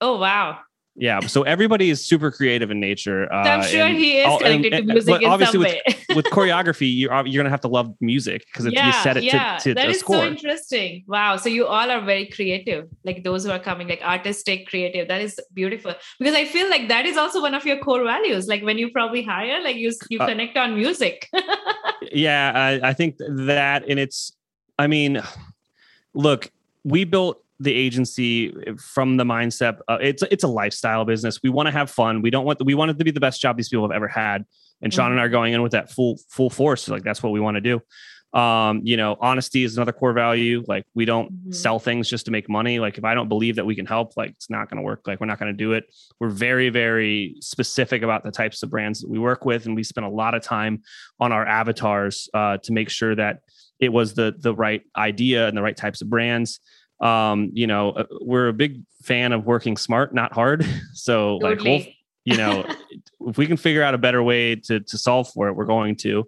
Oh 0.00 0.18
wow! 0.18 0.58
Yeah. 0.96 1.20
So 1.20 1.42
everybody 1.42 1.90
is 1.90 2.04
super 2.04 2.30
creative 2.30 2.70
in 2.70 2.80
nature. 2.80 3.26
So 3.30 3.36
I'm 3.36 3.60
uh, 3.60 3.62
sure 3.64 3.82
and 3.82 3.96
he 3.96 4.18
is 4.20 4.26
all- 4.26 4.38
connected 4.38 4.72
and- 4.74 4.86
to 4.88 4.92
music 4.94 5.12
but 5.12 5.22
in 5.22 5.28
obviously 5.28 5.52
some 5.52 5.60
with, 5.62 5.98
way. 6.08 6.14
with 6.16 6.24
choreography, 6.26 6.90
you're 6.96 7.26
you're 7.26 7.42
gonna 7.42 7.50
have 7.50 7.60
to 7.62 7.68
love 7.68 7.94
music 8.00 8.44
because 8.46 8.66
you 8.66 8.92
set 9.02 9.16
it 9.16 9.24
yeah. 9.24 9.58
to, 9.58 9.64
to 9.70 9.74
that 9.74 9.90
is 9.90 10.00
score. 10.00 10.16
so 10.16 10.26
interesting. 10.26 11.04
Wow. 11.06 11.36
So 11.36 11.48
you 11.48 11.66
all 11.66 11.90
are 11.90 12.00
very 12.00 12.26
creative, 12.26 12.88
like 13.04 13.24
those 13.24 13.44
who 13.44 13.50
are 13.50 13.58
coming, 13.58 13.88
like 13.88 14.02
artistic, 14.02 14.66
creative. 14.68 15.08
That 15.08 15.20
is 15.20 15.38
beautiful 15.52 15.94
because 16.18 16.34
I 16.34 16.44
feel 16.44 16.70
like 16.70 16.88
that 16.88 17.06
is 17.06 17.16
also 17.16 17.42
one 17.42 17.54
of 17.54 17.66
your 17.66 17.78
core 17.78 18.04
values. 18.04 18.46
Like 18.46 18.62
when 18.62 18.78
you 18.78 18.90
probably 18.90 19.22
hire, 19.22 19.62
like 19.62 19.76
you 19.76 19.92
you 20.08 20.18
Uh, 20.20 20.26
connect 20.26 20.56
on 20.56 20.74
music. 20.74 21.28
yeah 22.12 22.52
I, 22.54 22.90
I 22.90 22.92
think 22.92 23.16
that 23.18 23.84
and 23.88 23.98
it's 23.98 24.32
i 24.78 24.86
mean 24.86 25.22
look 26.14 26.50
we 26.84 27.04
built 27.04 27.43
the 27.60 27.72
agency 27.72 28.52
from 28.78 29.16
the 29.16 29.24
mindset 29.24 29.78
uh, 29.88 29.98
it's 30.00 30.22
it's 30.30 30.44
a 30.44 30.48
lifestyle 30.48 31.04
business. 31.04 31.38
We 31.42 31.50
want 31.50 31.66
to 31.66 31.72
have 31.72 31.90
fun. 31.90 32.20
We 32.22 32.30
don't 32.30 32.44
want 32.44 32.64
we 32.64 32.74
want 32.74 32.90
it 32.90 32.98
to 32.98 33.04
be 33.04 33.10
the 33.12 33.20
best 33.20 33.40
job 33.40 33.56
these 33.56 33.68
people 33.68 33.84
have 33.88 33.94
ever 33.94 34.08
had. 34.08 34.44
And 34.82 34.92
sean 34.92 35.12
and 35.12 35.20
i 35.20 35.24
are 35.24 35.28
going 35.28 35.54
in 35.54 35.62
with 35.62 35.72
that 35.72 35.90
full 35.90 36.18
full 36.28 36.50
force 36.50 36.88
like 36.88 37.04
that's 37.04 37.22
what 37.22 37.32
we 37.32 37.40
want 37.40 37.56
to 37.56 37.60
do. 37.60 37.80
Um 38.38 38.80
you 38.82 38.96
know 38.96 39.16
honesty 39.20 39.62
is 39.62 39.76
another 39.76 39.92
core 39.92 40.12
value. 40.12 40.64
Like 40.66 40.84
we 40.94 41.04
don't 41.04 41.30
Mhm. 41.32 41.54
sell 41.54 41.78
things 41.78 42.10
just 42.10 42.24
to 42.24 42.32
make 42.32 42.48
money. 42.48 42.80
Like 42.80 42.98
if 42.98 43.04
i 43.04 43.14
don't 43.14 43.28
believe 43.28 43.54
that 43.56 43.66
we 43.66 43.76
can 43.76 43.86
help 43.86 44.16
like 44.16 44.30
it's 44.30 44.50
not 44.50 44.68
going 44.68 44.78
to 44.78 44.82
work. 44.82 45.02
Like 45.06 45.20
we're 45.20 45.26
not 45.26 45.38
going 45.38 45.52
to 45.52 45.56
do 45.56 45.72
it. 45.74 45.84
We're 46.18 46.30
very 46.30 46.70
very 46.70 47.36
specific 47.40 48.02
about 48.02 48.24
the 48.24 48.32
types 48.32 48.64
of 48.64 48.70
brands 48.70 49.00
that 49.02 49.08
we 49.08 49.20
work 49.20 49.44
with 49.44 49.66
and 49.66 49.76
we 49.76 49.84
spend 49.84 50.04
a 50.06 50.10
lot 50.10 50.34
of 50.34 50.42
time 50.42 50.82
on 51.20 51.30
our 51.30 51.46
avatars 51.46 52.28
uh, 52.34 52.56
to 52.64 52.72
make 52.72 52.90
sure 52.90 53.14
that 53.14 53.38
it 53.78 53.92
was 53.92 54.14
the 54.14 54.34
the 54.38 54.54
right 54.54 54.82
idea 54.96 55.46
and 55.46 55.56
the 55.56 55.62
right 55.62 55.76
types 55.76 56.02
of 56.02 56.10
brands 56.10 56.58
um 57.04 57.50
you 57.52 57.66
know 57.66 57.90
uh, 57.90 58.04
we're 58.22 58.48
a 58.48 58.52
big 58.52 58.82
fan 59.02 59.32
of 59.32 59.44
working 59.46 59.76
smart 59.76 60.14
not 60.14 60.32
hard. 60.32 60.66
So 60.94 61.36
like 61.36 61.58
we'll, 61.62 61.84
you 62.24 62.36
know 62.38 62.64
if 63.28 63.36
we 63.38 63.46
can 63.46 63.56
figure 63.58 63.82
out 63.82 63.92
a 63.94 63.98
better 63.98 64.22
way 64.22 64.56
to 64.56 64.80
to 64.80 64.98
solve 64.98 65.28
for 65.32 65.48
it 65.48 65.52
we're 65.54 65.66
going 65.66 65.96
to. 65.96 66.26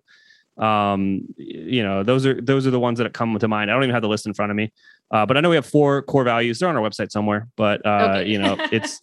Um 0.59 1.23
you 1.37 1.83
know 1.83 2.03
those 2.03 2.25
are 2.27 2.41
those 2.41 2.67
are 2.67 2.71
the 2.71 2.81
ones 2.81 2.99
that 2.99 3.13
come 3.13 3.39
to 3.39 3.49
mind. 3.49 3.71
I 3.71 3.75
don't 3.75 3.83
even 3.85 3.95
have 3.95 4.03
the 4.03 4.09
list 4.09 4.27
in 4.27 4.35
front 4.35 4.51
of 4.51 4.57
me 4.57 4.73
uh, 5.11 5.25
but 5.27 5.37
i 5.37 5.41
know 5.41 5.51
we 5.51 5.57
have 5.57 5.67
four 5.67 6.03
core 6.03 6.25
values. 6.25 6.59
They're 6.59 6.69
on 6.69 6.77
our 6.77 6.83
website 6.83 7.11
somewhere 7.11 7.49
but 7.57 7.85
uh 7.87 8.17
Okay. 8.19 8.31
you 8.31 8.39
know 8.39 8.57
it's 8.73 9.01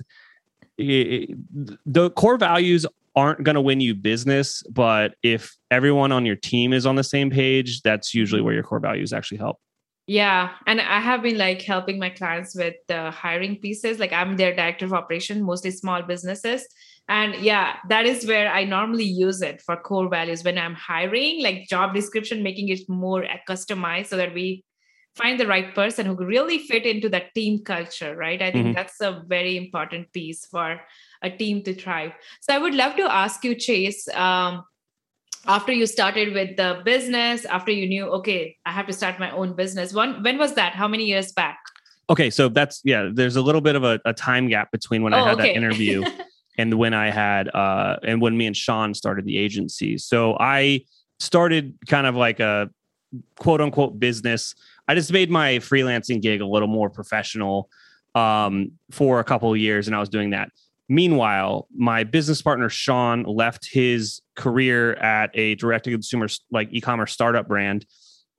it, 0.77 0.83
it- 0.83 1.37
the 1.85 2.09
core 2.11 2.37
values 2.37 2.85
aren't 3.15 3.43
going 3.43 3.53
to 3.55 3.61
win 3.61 3.79
you 3.79 3.93
business 3.93 4.63
but 4.71 5.13
if 5.21 5.55
everyone 5.69 6.11
on 6.11 6.25
your 6.25 6.35
team 6.35 6.73
is 6.73 6.85
on 6.87 6.95
the 6.95 7.03
same 7.03 7.29
page 7.29 7.81
that's 7.83 8.13
usually 8.15 8.41
where 8.41 8.55
your 8.55 8.63
core 8.63 8.79
values 8.79 9.13
actually 9.13 9.37
help 9.37 9.59
Yeah, 10.05 10.51
and 10.67 10.81
I 10.81 10.99
have 10.99 11.21
been 11.23 11.37
like 11.37 11.61
helping 11.61 11.97
my 11.97 12.09
clients 12.09 12.55
with 12.55 12.75
the 12.87 13.09
hiring 13.11 13.57
pieces. 13.57 13.99
Like 13.99 14.11
I'm 14.11 14.35
their 14.35 14.53
director 14.53 14.85
of 14.85 14.93
operation, 14.93 15.43
mostly 15.43 15.71
small 15.71 16.01
businesses. 16.01 16.67
And 17.07 17.35
yeah, 17.35 17.77
that 17.89 18.05
is 18.05 18.25
where 18.25 18.49
I 18.49 18.63
normally 18.65 19.05
use 19.05 19.41
it 19.41 19.61
for 19.61 19.75
core 19.77 20.09
values 20.09 20.43
when 20.43 20.57
I'm 20.57 20.75
hiring, 20.75 21.41
like 21.41 21.67
job 21.69 21.93
description, 21.93 22.43
making 22.43 22.69
it 22.69 22.81
more 22.89 23.25
customized 23.47 24.07
so 24.07 24.17
that 24.17 24.33
we 24.33 24.63
find 25.15 25.39
the 25.39 25.47
right 25.47 25.75
person 25.75 26.05
who 26.05 26.15
really 26.15 26.57
fit 26.59 26.85
into 26.85 27.07
that 27.09 27.33
team 27.35 27.63
culture, 27.63 28.15
right? 28.15 28.41
I 28.41 28.51
think 28.51 28.73
Mhm. 28.73 28.75
that's 28.75 28.99
a 28.99 29.23
very 29.27 29.55
important 29.57 30.11
piece 30.11 30.45
for 30.45 30.81
a 31.21 31.29
team 31.29 31.63
to 31.63 31.73
thrive. 31.73 32.13
So 32.41 32.53
I 32.53 32.57
would 32.57 32.73
love 32.75 32.95
to 32.97 33.03
ask 33.03 33.43
you, 33.43 33.55
Chase. 33.55 34.07
Um, 34.09 34.63
after 35.47 35.71
you 35.71 35.85
started 35.85 36.33
with 36.33 36.55
the 36.57 36.81
business 36.85 37.45
after 37.45 37.71
you 37.71 37.87
knew 37.87 38.05
okay 38.05 38.55
i 38.65 38.71
have 38.71 38.87
to 38.87 38.93
start 38.93 39.19
my 39.19 39.29
own 39.31 39.53
business 39.55 39.93
when 39.93 40.23
when 40.23 40.37
was 40.37 40.53
that 40.55 40.73
how 40.73 40.87
many 40.87 41.05
years 41.05 41.31
back 41.31 41.59
okay 42.09 42.29
so 42.29 42.47
that's 42.49 42.81
yeah 42.83 43.09
there's 43.13 43.35
a 43.35 43.41
little 43.41 43.61
bit 43.61 43.75
of 43.75 43.83
a, 43.83 43.99
a 44.05 44.13
time 44.13 44.47
gap 44.47 44.71
between 44.71 45.03
when 45.03 45.13
i 45.13 45.19
Oh, 45.19 45.25
had 45.25 45.33
okay. 45.35 45.47
that 45.53 45.55
interview 45.57 46.03
and 46.57 46.75
when 46.75 46.93
I 46.93 47.09
had 47.09 47.53
uh 47.53 47.97
and 48.03 48.21
when 48.21 48.37
me 48.37 48.45
and 48.45 48.55
Sean 48.55 48.93
started 48.93 49.25
the 49.25 49.37
agency. 49.37 49.97
So 49.97 50.37
I 50.39 50.81
started 51.19 51.75
kind 51.87 52.07
of 52.07 52.15
like 52.15 52.39
a 52.39 52.69
quote 53.39 53.61
unquote 53.61 53.99
business. 53.99 54.55
I 54.87 54.95
just 54.95 55.11
made 55.11 55.29
my 55.31 55.55
freelancing 55.55 56.21
gig 56.21 56.41
a 56.41 56.45
little 56.45 56.67
more 56.67 56.89
professional 56.89 57.69
um 58.15 58.71
for 58.91 59.19
a 59.19 59.23
couple 59.23 59.51
of 59.51 59.57
years 59.57 59.87
and 59.87 59.95
I 59.95 59.99
was 59.99 60.09
doing 60.09 60.31
that. 60.31 60.49
Meanwhile, 60.93 61.67
my 61.75 62.03
business 62.03 62.41
partner 62.43 62.69
Sean 62.69 63.23
left 63.23 63.67
his 63.71 64.21
career 64.35 64.93
at 64.93 65.31
a 65.33 65.55
direct 65.55 65.85
to 65.85 65.91
consumer 65.91 66.27
like 66.51 66.69
e-commerce 66.71 67.11
startup 67.11 67.47
brand 67.47 67.85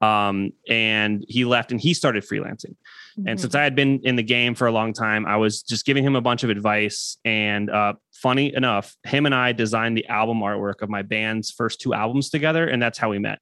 um 0.00 0.50
and 0.68 1.24
he 1.28 1.44
left 1.44 1.72
and 1.72 1.80
he 1.80 1.94
started 1.94 2.22
freelancing. 2.24 2.76
Mm-hmm. 3.18 3.28
And 3.28 3.40
since 3.40 3.54
I 3.54 3.62
had 3.62 3.74
been 3.74 4.00
in 4.04 4.14
the 4.16 4.22
game 4.22 4.54
for 4.54 4.66
a 4.66 4.72
long 4.72 4.92
time, 4.92 5.26
I 5.26 5.36
was 5.36 5.62
just 5.62 5.84
giving 5.84 6.04
him 6.04 6.14
a 6.14 6.20
bunch 6.20 6.44
of 6.44 6.50
advice. 6.50 7.16
And 7.24 7.70
uh, 7.70 7.94
funny 8.12 8.54
enough, 8.54 8.96
him 9.04 9.26
and 9.26 9.34
I 9.34 9.52
designed 9.52 9.96
the 9.96 10.06
album 10.06 10.40
artwork 10.40 10.82
of 10.82 10.88
my 10.88 11.02
band's 11.02 11.50
first 11.50 11.80
two 11.80 11.94
albums 11.94 12.30
together, 12.30 12.66
and 12.68 12.82
that's 12.82 12.98
how 12.98 13.10
we 13.10 13.18
met. 13.18 13.38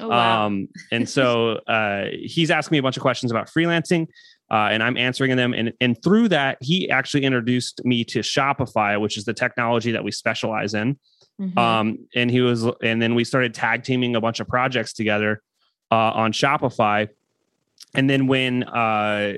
oh, 0.00 0.08
wow. 0.08 0.46
Um, 0.46 0.68
and 0.92 1.08
so 1.08 1.52
uh, 1.66 2.06
he's 2.12 2.50
asking 2.50 2.76
me 2.76 2.78
a 2.78 2.82
bunch 2.82 2.96
of 2.96 3.02
questions 3.02 3.30
about 3.30 3.48
freelancing, 3.48 4.08
uh, 4.50 4.68
and 4.70 4.82
I'm 4.82 4.96
answering 4.96 5.36
them. 5.36 5.52
And 5.54 5.72
and 5.80 6.00
through 6.02 6.28
that, 6.28 6.58
he 6.60 6.90
actually 6.90 7.24
introduced 7.24 7.84
me 7.84 8.04
to 8.04 8.20
Shopify, 8.20 9.00
which 9.00 9.16
is 9.18 9.24
the 9.24 9.34
technology 9.34 9.92
that 9.92 10.02
we 10.04 10.10
specialize 10.10 10.74
in. 10.74 10.98
Mhm. 11.40 11.56
Um, 11.56 11.98
and 12.14 12.30
he 12.30 12.40
was, 12.40 12.66
and 12.82 13.00
then 13.00 13.14
we 13.14 13.22
started 13.24 13.54
tag 13.54 13.84
teaming 13.84 14.16
a 14.16 14.20
bunch 14.20 14.40
of 14.40 14.48
projects 14.48 14.92
together 14.92 15.40
uh, 15.92 15.94
on 15.94 16.32
Shopify. 16.32 17.08
And 17.94 18.10
then 18.10 18.26
when 18.26 18.64
uh, 18.64 19.34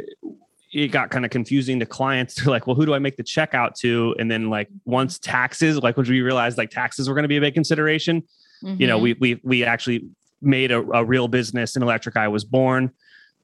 it 0.72 0.88
got 0.88 1.10
kind 1.10 1.24
of 1.24 1.30
confusing 1.30 1.78
to 1.80 1.86
clients, 1.86 2.34
they're 2.42 2.46
like, 2.50 2.66
"Well, 2.66 2.76
who 2.76 2.86
do 2.86 2.94
I 2.94 2.98
make 3.00 3.16
the 3.16 3.24
checkout 3.24 3.74
to?" 3.80 4.14
And 4.18 4.30
then 4.30 4.48
like 4.50 4.68
once 4.84 5.18
taxes, 5.18 5.78
like 5.82 5.96
when 5.96 6.06
we 6.08 6.20
realized 6.22 6.56
like 6.56 6.70
taxes 6.70 7.08
were 7.08 7.14
going 7.14 7.24
to 7.24 7.28
be 7.28 7.36
a 7.36 7.40
big 7.40 7.54
consideration, 7.54 8.22
you 8.62 8.86
know, 8.86 8.98
Mhm. 8.98 9.02
we 9.02 9.12
we 9.20 9.40
we 9.42 9.64
actually 9.64 10.06
made 10.42 10.70
a, 10.70 10.78
a 10.92 11.04
real 11.04 11.28
business, 11.28 11.76
and 11.76 11.82
Electric 11.82 12.16
Eye 12.16 12.28
was 12.28 12.44
born. 12.44 12.90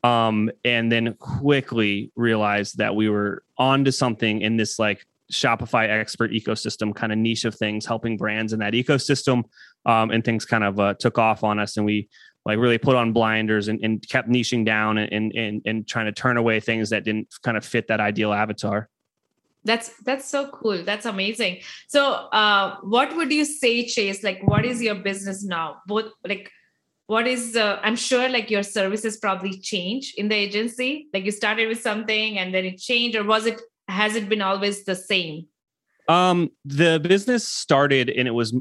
Um, 0.07 0.51
and 0.65 0.91
then 0.93 1.15
quickly 1.15 2.13
realized 2.15 2.79
that 2.79 2.95
we 2.95 3.09
were 3.09 3.43
onto 3.59 3.91
something 3.91 4.41
in 4.41 4.57
this 4.57 4.79
like 4.79 5.05
Shopify 5.33 5.89
expert 5.89 6.31
ecosystem 6.31 6.95
kind 6.95 7.13
of 7.13 7.19
niche 7.19 7.45
of 7.45 7.55
things, 7.55 7.87
helping 7.87 8.17
brands 8.17 8.53
in 8.53 8.61
that 8.61 8.75
ecosystem. 8.75 9.45
Um, 9.85 10.11
and 10.11 10.25
things 10.25 10.45
kind 10.45 10.65
of 10.65 10.79
uh, 10.81 10.95
took 10.95 11.19
off 11.19 11.45
on 11.45 11.59
us, 11.59 11.77
and 11.77 11.87
we 11.87 12.09
like 12.45 12.59
really 12.59 12.79
put 12.79 12.97
on 12.97 13.13
blinders 13.13 13.69
and, 13.69 13.81
and 13.83 14.09
kept 14.09 14.29
niching 14.29 14.65
down 14.65 14.99
and, 14.99 15.33
and 15.35 15.63
and 15.65 15.87
trying 15.87 16.07
to 16.07 16.13
turn 16.13 16.37
away 16.37 16.61
things 16.61 16.91
that 16.91 17.05
didn't 17.05 17.29
kind 17.43 17.57
of 17.57 17.65
fit 17.65 17.89
that 17.89 18.01
ideal 18.01 18.33
avatar. 18.33 18.89
that's 19.67 19.91
that's 20.05 20.25
so 20.25 20.49
cool 20.51 20.85
that's 20.85 21.07
amazing 21.07 21.61
so 21.89 22.03
uh 22.41 22.77
what 22.83 23.15
would 23.17 23.33
you 23.33 23.45
say 23.45 23.85
chase 23.85 24.23
like 24.23 24.41
what 24.47 24.65
is 24.65 24.81
your 24.81 24.95
business 24.95 25.45
now 25.45 25.77
both 25.87 26.13
like 26.25 26.51
what 27.07 27.27
is 27.27 27.57
uh, 27.57 27.79
i'm 27.83 27.97
sure 27.97 28.29
like 28.29 28.51
your 28.51 28.63
services 28.63 29.17
probably 29.17 29.59
change 29.59 30.15
in 30.17 30.29
the 30.29 30.35
agency 30.35 31.07
like 31.15 31.25
you 31.25 31.31
started 31.31 31.69
with 31.69 31.81
something 31.81 32.39
and 32.39 32.55
then 32.55 32.65
it 32.65 32.79
changed 32.79 33.17
or 33.17 33.25
was 33.25 33.47
it 33.47 33.61
has 33.89 34.17
it 34.17 34.29
been 34.29 34.43
always 34.43 34.85
the 34.85 34.95
same 34.95 35.47
Um, 36.09 36.51
the 36.65 37.01
business 37.01 37.47
started 37.47 38.09
and 38.11 38.27
it 38.29 38.35
was 38.43 38.55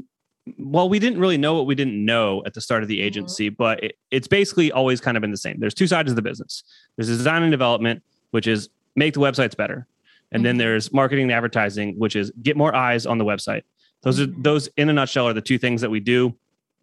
well, 0.58 0.88
we 0.88 1.00
didn't 1.00 1.18
really 1.18 1.36
know 1.44 1.54
what 1.54 1.66
we 1.66 1.74
didn't 1.74 2.04
know 2.04 2.28
at 2.46 2.54
the 2.54 2.60
start 2.60 2.82
of 2.84 2.88
the 2.88 3.00
Mhm. 3.00 3.06
agency, 3.08 3.48
but 3.48 3.82
it, 3.82 3.92
it's 4.12 4.28
basically 4.28 4.70
always 4.70 5.00
kind 5.00 5.16
of 5.16 5.20
been 5.20 5.32
the 5.32 5.36
same. 5.46 5.56
There's 5.58 5.74
two 5.74 5.88
sides 5.88 6.08
of 6.12 6.14
the 6.14 6.22
business. 6.22 6.62
There's 6.96 7.08
design 7.08 7.42
and 7.42 7.50
development, 7.50 8.02
which 8.30 8.46
is 8.46 8.68
make 8.94 9.12
the 9.14 9.20
websites 9.20 9.56
better. 9.56 9.88
And 10.30 10.44
then 10.46 10.54
Mhm. 10.54 10.58
there's 10.62 10.92
marketing 10.92 11.24
and 11.24 11.32
advertising, 11.32 11.88
which 11.98 12.14
is 12.14 12.30
get 12.48 12.56
more 12.56 12.72
eyes 12.76 13.06
on 13.06 13.18
the 13.18 13.24
website. 13.24 13.62
Those 14.04 14.20
are 14.20 14.28
Mhm. 14.28 14.42
those 14.48 14.68
in 14.76 14.88
a 14.88 14.92
nutshell 14.92 15.26
are 15.26 15.32
the 15.40 15.46
two 15.50 15.58
things 15.58 15.80
that 15.80 15.90
we 15.90 15.98
do. 15.98 16.20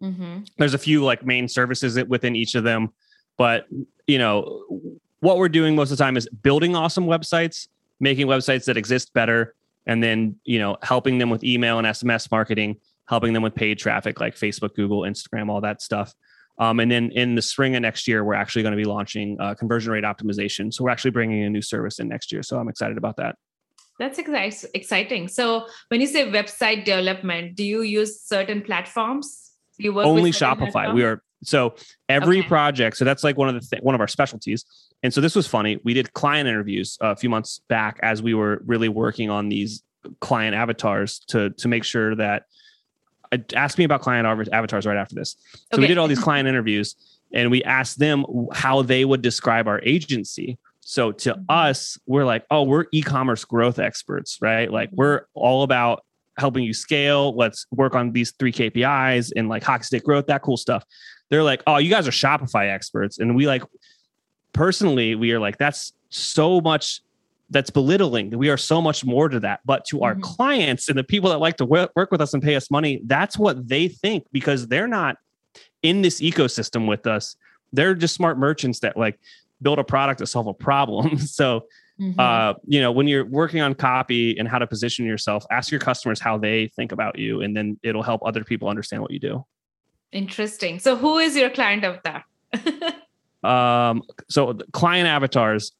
Mm-hmm. 0.04 0.38
There's 0.58 0.74
a 0.74 0.78
few 0.78 1.04
like 1.04 1.24
main 1.24 1.48
services 1.48 2.02
within 2.04 2.36
each 2.36 2.54
of 2.54 2.64
them, 2.64 2.92
but 3.36 3.66
you 4.06 4.18
know 4.18 4.64
what 5.20 5.38
we're 5.38 5.48
doing 5.48 5.74
most 5.74 5.90
of 5.90 5.96
the 5.96 6.04
time 6.04 6.16
is 6.16 6.28
building 6.28 6.76
awesome 6.76 7.06
websites, 7.06 7.68
making 7.98 8.26
websites 8.26 8.66
that 8.66 8.76
exist 8.76 9.12
better, 9.14 9.54
and 9.86 10.02
then 10.02 10.36
you 10.44 10.58
know 10.58 10.76
helping 10.82 11.18
them 11.18 11.30
with 11.30 11.42
email 11.42 11.78
and 11.78 11.86
SMS 11.86 12.30
marketing, 12.30 12.76
helping 13.08 13.32
them 13.32 13.42
with 13.42 13.54
paid 13.54 13.78
traffic 13.78 14.20
like 14.20 14.34
Facebook, 14.34 14.74
Google, 14.74 15.00
Instagram, 15.00 15.48
all 15.48 15.60
that 15.62 15.80
stuff. 15.80 16.14
Um, 16.58 16.78
and 16.78 16.90
then 16.90 17.10
in 17.10 17.34
the 17.34 17.42
spring 17.42 17.74
of 17.74 17.82
next 17.82 18.06
year, 18.06 18.22
we're 18.22 18.34
actually 18.34 18.62
going 18.62 18.76
to 18.76 18.76
be 18.76 18.84
launching 18.84 19.36
uh, 19.40 19.54
conversion 19.54 19.90
rate 19.90 20.04
optimization. 20.04 20.72
So 20.72 20.84
we're 20.84 20.90
actually 20.90 21.10
bringing 21.10 21.42
a 21.42 21.50
new 21.50 21.62
service 21.62 21.98
in 21.98 22.06
next 22.06 22.30
year. 22.30 22.44
So 22.44 22.58
I'm 22.58 22.68
excited 22.68 22.96
about 22.96 23.16
that. 23.16 23.36
that's 23.98 24.18
exci- 24.18 24.66
exciting 24.74 25.28
so 25.28 25.66
when 25.88 26.00
you 26.00 26.06
say 26.06 26.28
website 26.30 26.84
development 26.84 27.54
do 27.54 27.64
you 27.64 27.82
use 27.82 28.20
certain 28.20 28.60
platforms 28.60 29.43
do 29.78 29.84
you 29.84 29.92
work 29.92 30.06
only 30.06 30.30
Shopify. 30.30 30.92
We 30.94 31.04
are 31.04 31.22
so 31.42 31.74
every 32.08 32.40
Okay. 32.40 32.48
project. 32.48 32.96
So 32.96 33.04
that's 33.04 33.22
like 33.22 33.36
one 33.36 33.48
of 33.48 33.54
the 33.54 33.60
th- 33.60 33.82
one 33.82 33.94
of 33.94 34.00
our 34.00 34.08
specialties. 34.08 34.64
And 35.02 35.12
so 35.12 35.20
this 35.20 35.34
was 35.34 35.46
funny. 35.46 35.78
We 35.84 35.94
did 35.94 36.12
client 36.14 36.48
interviews 36.48 36.96
a 37.00 37.14
few 37.16 37.28
months 37.28 37.60
back 37.68 37.98
as 38.02 38.22
we 38.22 38.34
were 38.34 38.62
really 38.64 38.88
working 38.88 39.30
on 39.30 39.48
these 39.48 39.82
client 40.20 40.54
avatars 40.54 41.18
to 41.28 41.50
to 41.50 41.68
make 41.68 41.84
sure 41.84 42.14
that. 42.16 42.44
uh, 43.32 43.38
Ask 43.54 43.78
me 43.78 43.84
about 43.84 44.00
client 44.00 44.26
avatars 44.52 44.86
right 44.86 44.96
after 44.96 45.14
this. 45.14 45.36
So 45.72 45.80
we 45.80 45.86
did 45.86 45.98
all 45.98 46.08
these 46.08 46.20
client 46.28 46.48
interviews, 46.48 46.94
and 47.32 47.50
we 47.50 47.62
asked 47.64 47.98
them 47.98 48.24
how 48.52 48.82
they 48.82 49.04
would 49.04 49.22
describe 49.22 49.66
our 49.66 49.80
agency. 49.82 50.58
So 50.80 51.12
to 51.12 51.32
mm-hmm. 51.32 51.44
us, 51.48 51.98
we're 52.06 52.26
like, 52.26 52.44
oh, 52.50 52.62
we're 52.62 52.86
e-commerce 52.92 53.44
growth 53.44 53.78
experts, 53.78 54.38
right? 54.40 54.70
Like 54.70 54.90
we're 54.92 55.22
all 55.34 55.62
about 55.62 56.04
helping 56.38 56.64
you 56.64 56.72
scale. 56.72 57.34
Let's 57.36 57.66
work 57.70 57.94
on 57.94 58.12
these 58.12 58.32
three 58.32 58.52
KPIs 58.52 59.32
and 59.36 59.48
like 59.48 59.62
hockey 59.62 59.84
stick 59.84 60.04
growth, 60.04 60.26
that 60.26 60.42
cool 60.42 60.56
stuff. 60.56 60.84
They're 61.30 61.42
like, 61.42 61.62
oh, 61.66 61.78
you 61.78 61.90
guys 61.90 62.06
are 62.06 62.12
Shopify 62.12 62.72
experts. 62.72 63.18
And 63.18 63.34
we 63.34 63.46
like 63.46 63.62
personally, 64.52 65.14
we 65.14 65.32
are 65.32 65.40
like, 65.40 65.58
that's 65.58 65.92
so 66.10 66.60
much 66.60 67.00
that's 67.50 67.70
belittling. 67.70 68.30
We 68.30 68.48
are 68.50 68.56
so 68.56 68.80
much 68.80 69.04
more 69.04 69.28
to 69.28 69.40
that. 69.40 69.60
But 69.64 69.84
to 69.86 69.96
mm-hmm. 69.96 70.04
our 70.04 70.14
clients 70.16 70.88
and 70.88 70.98
the 70.98 71.04
people 71.04 71.30
that 71.30 71.38
like 71.38 71.56
to 71.58 71.64
work 71.64 72.10
with 72.10 72.20
us 72.20 72.34
and 72.34 72.42
pay 72.42 72.56
us 72.56 72.70
money, 72.70 73.00
that's 73.04 73.38
what 73.38 73.68
they 73.68 73.88
think 73.88 74.26
because 74.32 74.66
they're 74.66 74.88
not 74.88 75.16
in 75.82 76.02
this 76.02 76.20
ecosystem 76.20 76.88
with 76.88 77.06
us. 77.06 77.36
They're 77.72 77.94
just 77.94 78.14
smart 78.14 78.38
merchants 78.38 78.80
that 78.80 78.96
like 78.96 79.18
build 79.60 79.78
a 79.78 79.84
product 79.84 80.18
to 80.18 80.26
solve 80.26 80.46
a 80.46 80.54
problem. 80.54 81.18
so, 81.18 81.66
mm-hmm. 82.00 82.18
uh, 82.18 82.54
you 82.66 82.80
know, 82.80 82.92
when 82.92 83.06
you're 83.06 83.24
working 83.24 83.60
on 83.60 83.74
copy 83.74 84.38
and 84.38 84.48
how 84.48 84.58
to 84.58 84.66
position 84.66 85.04
yourself, 85.06 85.44
ask 85.50 85.70
your 85.70 85.80
customers 85.80 86.20
how 86.20 86.38
they 86.38 86.68
think 86.68 86.92
about 86.92 87.18
you, 87.18 87.42
and 87.42 87.56
then 87.56 87.78
it'll 87.82 88.02
help 88.02 88.22
other 88.24 88.44
people 88.44 88.68
understand 88.68 89.02
what 89.02 89.10
you 89.10 89.18
do. 89.18 89.44
Interesting. 90.12 90.78
So, 90.78 90.96
who 90.96 91.18
is 91.18 91.36
your 91.36 91.50
client 91.50 91.84
of 91.84 92.00
that? 92.04 93.04
um, 93.48 94.02
so, 94.28 94.54
client 94.72 95.08
avatars. 95.08 95.72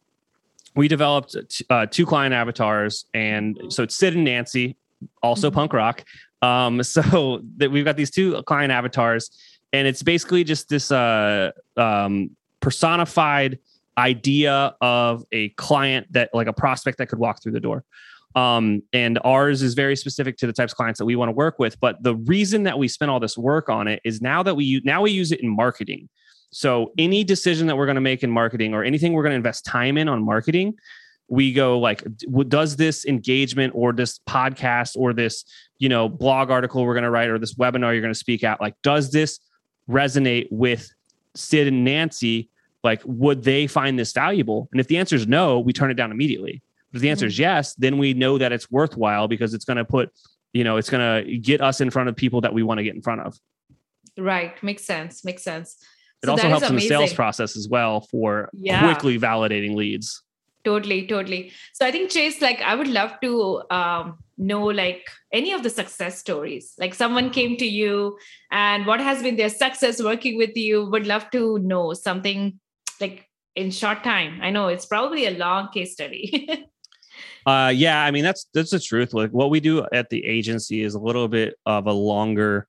We 0.77 0.89
developed 0.89 1.37
uh, 1.71 1.87
two 1.87 2.05
client 2.05 2.35
avatars, 2.35 3.05
and 3.15 3.61
so 3.69 3.85
it's 3.85 3.95
Sid 3.95 4.17
and 4.17 4.25
Nancy, 4.25 4.77
also 5.23 5.49
mm-hmm. 5.49 5.55
punk 5.55 5.73
rock. 5.73 6.05
Um, 6.43 6.83
so 6.83 7.41
that 7.59 7.71
we've 7.71 7.85
got 7.85 7.97
these 7.97 8.11
two 8.11 8.43
client 8.43 8.73
avatars, 8.73 9.31
and 9.73 9.87
it's 9.87 10.03
basically 10.03 10.45
just 10.45 10.69
this 10.69 10.91
uh, 10.91 11.53
um, 11.77 12.31
personified 12.61 13.59
idea 13.97 14.75
of 14.81 15.25
a 15.33 15.51
client 15.51 16.07
that 16.13 16.31
like 16.33 16.47
a 16.47 16.53
prospect 16.53 16.99
that 16.99 17.09
could 17.09 17.19
walk 17.19 17.43
through 17.43 17.53
the 17.53 17.61
door. 17.61 17.85
Um, 18.35 18.83
and 18.93 19.21
ours 19.25 19.63
is 19.63 19.75
very 19.75 19.95
specific 19.95 20.37
to 20.39 20.47
the 20.47 20.53
types 20.53 20.73
of 20.73 20.77
clients 20.77 20.99
that 20.99 21.05
we 21.05 21.15
want 21.15 21.29
to 21.29 21.33
work 21.33 21.59
with. 21.59 21.79
But 21.79 22.03
the 22.03 22.17
reason 22.17 22.65
that 22.65 22.79
we 22.79 22.89
spent 22.89 23.11
all 23.11 23.21
this 23.21 23.39
work 23.39 23.69
on 23.69 23.87
it 23.87 24.01
is 24.05 24.21
now 24.21 24.43
that 24.43 24.57
we 24.57 24.81
now 24.85 25.03
we 25.03 25.13
use 25.13 25.31
it 25.31 25.41
in 25.41 25.49
marketing. 25.49 26.09
So 26.51 26.93
any 26.99 27.25
decision 27.25 27.67
that 27.69 27.77
we're 27.77 27.87
going 27.87 27.97
to 27.97 28.01
make 28.01 28.23
in 28.23 28.31
marketing 28.31 28.75
or 28.75 28.85
anything 28.85 29.13
we're 29.13 29.23
going 29.23 29.33
to 29.33 29.37
invest 29.37 29.65
time 29.65 29.97
in 29.97 30.09
on 30.09 30.25
marketing, 30.25 30.75
we 31.29 31.53
go 31.53 31.79
like, 31.79 32.05
does 32.49 32.77
this 32.77 33.05
engagement 33.07 33.73
or 33.77 33.93
this 33.93 34.21
podcast 34.29 34.97
or 34.97 35.13
this 35.13 35.45
you 35.79 35.89
know 35.89 36.09
blog 36.09 36.51
article 36.51 36.85
we're 36.85 36.95
going 36.95 37.05
to 37.05 37.11
write 37.11 37.29
or 37.29 37.39
this 37.39 37.55
webinar 37.55 37.93
you're 37.93 38.01
going 38.01 38.13
to 38.13 38.19
speak 38.19 38.43
at, 38.43 38.61
like, 38.61 38.75
does 38.83 39.13
this 39.13 39.39
resonate 39.89 40.49
with 40.51 40.91
Sid 41.37 41.69
and 41.69 41.85
Nancy 41.85 42.51
like 42.85 43.03
would 43.05 43.43
they 43.43 43.67
find 43.67 43.99
this 43.99 44.13
valuable? 44.13 44.69
And 44.71 44.81
if 44.81 44.87
the 44.87 44.99
answer 44.99 45.17
is 45.17 45.27
no 45.27 45.59
we 45.59 45.73
turn 45.73 45.91
it 45.91 45.95
down 45.95 46.13
immediately. 46.13 46.63
But 46.93 46.99
if 46.99 47.03
the 47.03 47.11
answer 47.11 47.25
mm-hmm. 47.25 47.31
is 47.31 47.39
yes 47.39 47.75
then 47.75 47.99
we 47.99 48.15
know 48.15 48.39
that 48.39 48.53
it's 48.53 48.71
worthwhile 48.71 49.27
because 49.27 49.55
it's 49.55 49.65
going 49.65 49.79
to 49.79 49.85
put 49.85 50.13
you 50.53 50.63
know 50.63 50.77
it's 50.77 50.91
going 50.91 51.25
to 51.25 51.39
get 51.39 51.61
us 51.61 51.81
in 51.81 51.91
front 51.91 52.09
of 52.09 52.17
people 52.17 52.41
that 52.43 52.55
we 52.55 52.63
want 52.63 52.79
to 52.79 52.85
get 52.85 52.95
in 52.95 53.03
front 53.03 53.23
of. 53.23 53.39
Right. 54.17 54.63
Makes 54.63 54.85
sense. 54.85 55.25
Makes 55.25 55.43
sense. 55.43 55.77
It 56.23 56.27
so 56.27 56.33
also 56.33 56.49
helps 56.49 56.71
in 56.71 56.77
the 56.77 56.89
sales 56.89 57.13
process 57.13 57.57
as 57.57 57.69
well 57.69 58.01
for 58.01 58.49
yeah. 58.53 58.81
quickly 58.81 59.19
validating 59.19 59.75
leads. 59.75 60.23
Totally 60.65 61.07
totally. 61.07 61.53
So 61.75 61.85
i 61.85 61.91
think 61.91 62.11
chase 62.11 62.41
like 62.41 62.61
i 62.63 62.75
would 62.75 62.89
love 62.89 63.13
to 63.21 63.63
um, 63.71 64.19
know 64.39 64.65
like 64.65 65.11
any 65.33 65.53
of 65.53 65.63
the 65.63 65.71
success 65.71 66.19
stories. 66.19 66.75
Like 66.79 66.95
someone 66.95 67.31
came 67.31 67.57
to 67.59 67.67
you 67.67 68.19
and 68.51 68.87
what 68.87 69.01
has 69.01 69.23
been 69.23 69.37
their 69.37 69.51
success 69.51 70.03
working 70.03 70.37
with 70.37 70.57
you? 70.57 70.87
Would 70.91 71.07
love 71.07 71.31
to 71.33 71.59
know 71.59 71.93
something 71.93 72.59
like 73.01 73.27
in 73.55 73.71
short 73.71 74.03
time. 74.05 74.41
I 74.43 74.51
know 74.51 74.69
it's 74.69 74.87
probably 74.87 75.27
a 75.27 75.33
long 75.33 75.69
case 75.73 75.93
study. 75.93 76.67
Uh 77.47 77.71
yeah 77.73 78.03
i 78.03 78.11
mean 78.11 78.25
that's 78.25 78.47
that's 78.55 78.71
the 78.71 78.81
truth. 78.81 79.15
Like 79.15 79.31
what 79.31 79.51
we 79.51 79.61
do 79.61 79.87
at 79.93 80.09
the 80.09 80.25
agency 80.25 80.83
is 80.83 80.95
a 80.95 80.99
little 80.99 81.29
bit 81.29 81.55
of 81.65 81.87
a 81.87 81.93
longer 81.93 82.67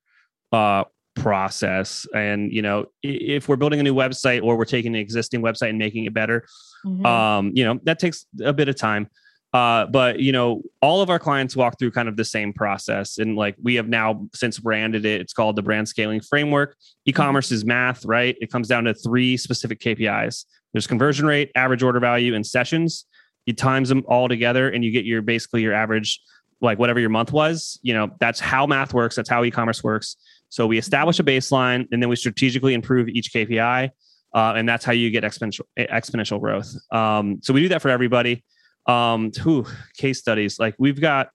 uh 0.51 0.83
process. 1.15 2.05
And 2.13 2.51
you 2.51 2.61
know 2.61 2.85
if 3.01 3.47
we're 3.47 3.55
building 3.55 3.79
a 3.79 3.83
new 3.83 3.95
website 3.95 4.43
or 4.43 4.55
we're 4.57 4.65
taking 4.65 4.93
an 4.93 5.01
existing 5.01 5.41
website 5.41 5.69
and 5.69 5.79
making 5.79 6.05
it 6.05 6.13
better 6.13 6.45
mm-hmm. 6.85 7.05
um 7.05 7.51
you 7.55 7.63
know 7.63 7.79
that 7.83 7.97
takes 7.99 8.25
a 8.43 8.53
bit 8.53 8.69
of 8.69 8.75
time 8.75 9.09
uh, 9.55 9.85
but 9.85 10.19
you 10.19 10.33
know, 10.33 10.61
all 10.81 11.01
of 11.01 11.09
our 11.09 11.17
clients 11.17 11.55
walk 11.55 11.79
through 11.79 11.89
kind 11.89 12.09
of 12.09 12.17
the 12.17 12.25
same 12.25 12.51
process, 12.51 13.19
and 13.19 13.37
like 13.37 13.55
we 13.63 13.75
have 13.75 13.87
now 13.87 14.27
since 14.33 14.59
branded 14.59 15.05
it, 15.05 15.21
it's 15.21 15.31
called 15.31 15.55
the 15.55 15.61
brand 15.61 15.87
scaling 15.87 16.19
framework. 16.19 16.75
E-commerce 17.05 17.53
is 17.53 17.63
math, 17.63 18.03
right? 18.03 18.35
It 18.41 18.51
comes 18.51 18.67
down 18.67 18.83
to 18.83 18.93
three 18.93 19.37
specific 19.37 19.79
KPIs. 19.79 20.43
There's 20.73 20.87
conversion 20.87 21.25
rate, 21.25 21.51
average 21.55 21.83
order 21.83 22.01
value, 22.01 22.35
and 22.35 22.45
sessions. 22.45 23.05
You 23.45 23.53
times 23.53 23.87
them 23.87 24.03
all 24.07 24.27
together, 24.27 24.67
and 24.67 24.83
you 24.83 24.91
get 24.91 25.05
your 25.05 25.21
basically 25.21 25.61
your 25.61 25.73
average, 25.73 26.19
like 26.59 26.77
whatever 26.77 26.99
your 26.99 27.09
month 27.09 27.31
was. 27.31 27.79
You 27.81 27.93
know, 27.93 28.11
that's 28.19 28.41
how 28.41 28.67
math 28.67 28.93
works. 28.93 29.15
That's 29.15 29.29
how 29.29 29.41
e-commerce 29.45 29.81
works. 29.81 30.17
So 30.49 30.67
we 30.67 30.77
establish 30.77 31.17
a 31.19 31.23
baseline, 31.23 31.87
and 31.93 32.01
then 32.01 32.09
we 32.09 32.17
strategically 32.17 32.73
improve 32.73 33.07
each 33.07 33.31
KPI, 33.31 33.89
uh, 34.33 34.53
and 34.57 34.67
that's 34.67 34.83
how 34.83 34.91
you 34.91 35.11
get 35.11 35.23
exponential 35.23 35.61
exponential 35.79 36.41
growth. 36.41 36.75
Um, 36.91 37.39
so 37.41 37.53
we 37.53 37.61
do 37.61 37.69
that 37.69 37.81
for 37.81 37.87
everybody 37.87 38.43
um 38.87 39.31
who 39.41 39.65
case 39.97 40.19
studies 40.19 40.59
like 40.59 40.75
we've 40.77 41.01
got 41.01 41.29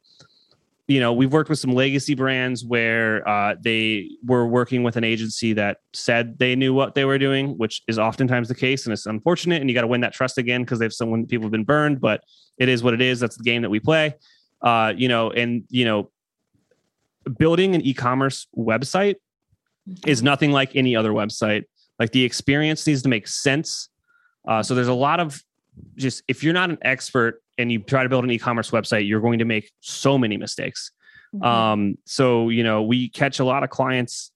you 0.87 0.99
know 0.99 1.13
we've 1.13 1.33
worked 1.33 1.49
with 1.49 1.59
some 1.59 1.73
legacy 1.73 2.15
brands 2.15 2.65
where 2.65 3.27
uh, 3.29 3.55
they 3.61 4.11
were 4.25 4.47
working 4.47 4.83
with 4.83 4.97
an 4.97 5.05
agency 5.05 5.53
that 5.53 5.79
said 5.93 6.39
they 6.39 6.57
knew 6.57 6.75
what 6.75 6.95
they 6.95 7.05
were 7.05 7.19
doing 7.19 7.57
which 7.59 7.83
is 7.87 7.99
oftentimes 7.99 8.49
the 8.49 8.55
case 8.55 8.87
and 8.87 8.93
it's 8.93 9.07
unfortunate 9.07 9.61
and 9.61 9.71
you 9.71 9.75
got 9.75 9.83
to 9.83 9.87
win 9.87 10.01
that 10.01 10.13
trust 10.13 10.37
again 10.37 10.63
because 10.63 10.79
they've 10.79 10.93
someone 10.93 11.27
people 11.27 11.45
have 11.45 11.53
been 11.53 11.65
burned 11.65 12.01
but 12.01 12.23
it 12.59 12.69
is 12.69 12.83
what 12.83 12.93
it 12.93 13.01
is 13.01 13.21
that's 13.21 13.37
the 13.37 13.45
game 13.45 13.63
that 13.63 13.71
we 13.71 13.81
play. 13.81 14.15
Uh, 14.63 14.93
you 14.95 15.09
know 15.09 15.31
and 15.31 15.65
you 15.71 15.85
know 15.85 16.11
building 17.39 17.75
an 17.75 17.81
e-commerce 17.83 18.47
website 18.57 19.17
is 20.07 20.19
mm-hmm. 20.19 20.27
nothing 20.27 20.53
like 20.53 20.75
any 20.75 20.97
other 20.97 21.11
website. 21.11 21.65
Like 21.99 22.13
the 22.13 22.25
experience 22.25 22.87
needs 22.87 23.03
to 23.03 23.09
make 23.09 23.29
sense. 23.29 23.89
Uh, 24.47 24.63
so 24.63 24.75
there's 24.75 24.89
a 24.89 24.95
lot 24.95 25.21
of 25.21 25.43
just 25.97 26.23
if 26.29 26.43
you're 26.43 26.55
not 26.55 26.71
an 26.71 26.79
expert 26.83 27.43
and 27.59 27.71
you 27.71 27.81
try 27.81 28.03
to 28.03 28.09
build 28.09 28.25
an 28.25 28.31
e-commerce 28.31 28.71
website, 28.71 29.07
you're 29.07 29.21
going 29.21 29.39
to 29.39 29.45
make 29.45 29.71
so 29.81 30.17
many 30.19 30.37
mistakes. 30.37 30.93
Mm-hmm. 31.35 31.45
Um, 31.45 31.99
so 32.05 32.49
you 32.49 32.65
know, 32.65 32.83
we 32.83 33.09
catch 33.09 33.39
a 33.39 33.45
lot 33.45 33.63
of 33.63 33.71
clients 33.71 34.33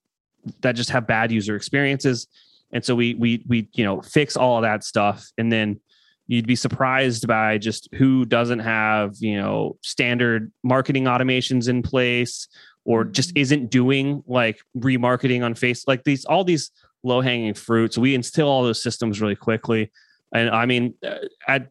that 0.61 0.73
just 0.73 0.91
have 0.91 1.07
bad 1.07 1.33
user 1.33 1.57
experiences, 1.57 2.29
and 2.73 2.85
so 2.85 2.95
we 2.95 3.15
we 3.15 3.45
we 3.49 3.69
you 3.73 3.85
know 3.85 4.01
fix 4.03 4.37
all 4.37 4.57
of 4.57 4.63
that 4.63 4.85
stuff, 4.85 5.31
and 5.39 5.51
then 5.51 5.81
you'd 6.27 6.47
be 6.47 6.57
surprised 6.57 7.27
by 7.27 7.59
just 7.59 7.89
who 7.95 8.25
doesn't 8.25 8.61
have 8.61 9.15
you 9.19 9.37
know 9.37 9.77
standard 9.83 10.53
marketing 10.63 11.05
automations 11.05 11.69
in 11.69 11.83
place 11.83 12.49
or 12.85 13.05
just 13.05 13.31
mm-hmm. 13.31 13.39
isn't 13.39 13.71
doing 13.71 14.23
like 14.27 14.61
remarketing 14.77 15.45
on 15.45 15.55
face 15.55 15.87
like 15.87 16.05
these 16.05 16.25
all 16.25 16.45
these 16.45 16.71
low 17.03 17.21
hanging 17.21 17.55
fruits 17.55 17.99
we 17.99 18.15
instill 18.15 18.49
all 18.49 18.63
those 18.63 18.83
systems 18.83 19.21
really 19.21 19.37
quickly 19.37 19.91
and 20.35 20.51
I 20.51 20.67
mean, 20.67 20.95
uh, 21.07 21.19
at 21.49 21.71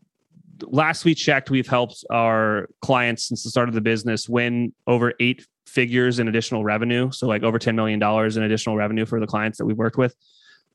last 0.61 1.05
we 1.05 1.13
checked, 1.13 1.49
we've 1.49 1.67
helped 1.67 2.05
our 2.09 2.69
clients 2.81 3.25
since 3.25 3.43
the 3.43 3.49
start 3.49 3.67
of 3.67 3.75
the 3.75 3.81
business 3.81 4.27
win 4.29 4.73
over 4.87 5.13
eight 5.19 5.45
figures 5.67 6.19
in 6.19 6.27
additional 6.27 6.63
revenue. 6.63 7.11
So 7.11 7.27
like 7.27 7.43
over 7.43 7.59
$10 7.59 7.75
million 7.75 8.01
in 8.01 8.43
additional 8.43 8.75
revenue 8.75 9.05
for 9.05 9.19
the 9.19 9.27
clients 9.27 9.57
that 9.57 9.65
we've 9.65 9.77
worked 9.77 9.97
with. 9.97 10.15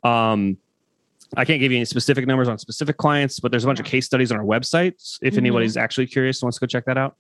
Um, 0.05 0.59
I 1.37 1.45
can't 1.45 1.61
give 1.61 1.73
you 1.73 1.79
any 1.79 1.85
specific 1.85 2.27
numbers 2.27 2.49
on 2.49 2.59
specific 2.59 2.97
clients, 2.97 3.39
but 3.39 3.51
there's 3.51 3.65
a 3.65 3.67
bunch 3.67 3.81
of 3.81 3.87
case 3.87 4.07
studies 4.07 4.33
on 4.33 4.39
our 4.39 4.45
website. 4.45 4.95
If 5.21 5.33
mm-hmm. 5.33 5.39
anybody's 5.39 5.77
actually 5.77 6.07
curious, 6.07 6.41
and 6.41 6.47
wants 6.47 6.59
to 6.59 6.61
go 6.61 6.67
check 6.67 6.85
that 6.87 6.97
out. 6.97 7.17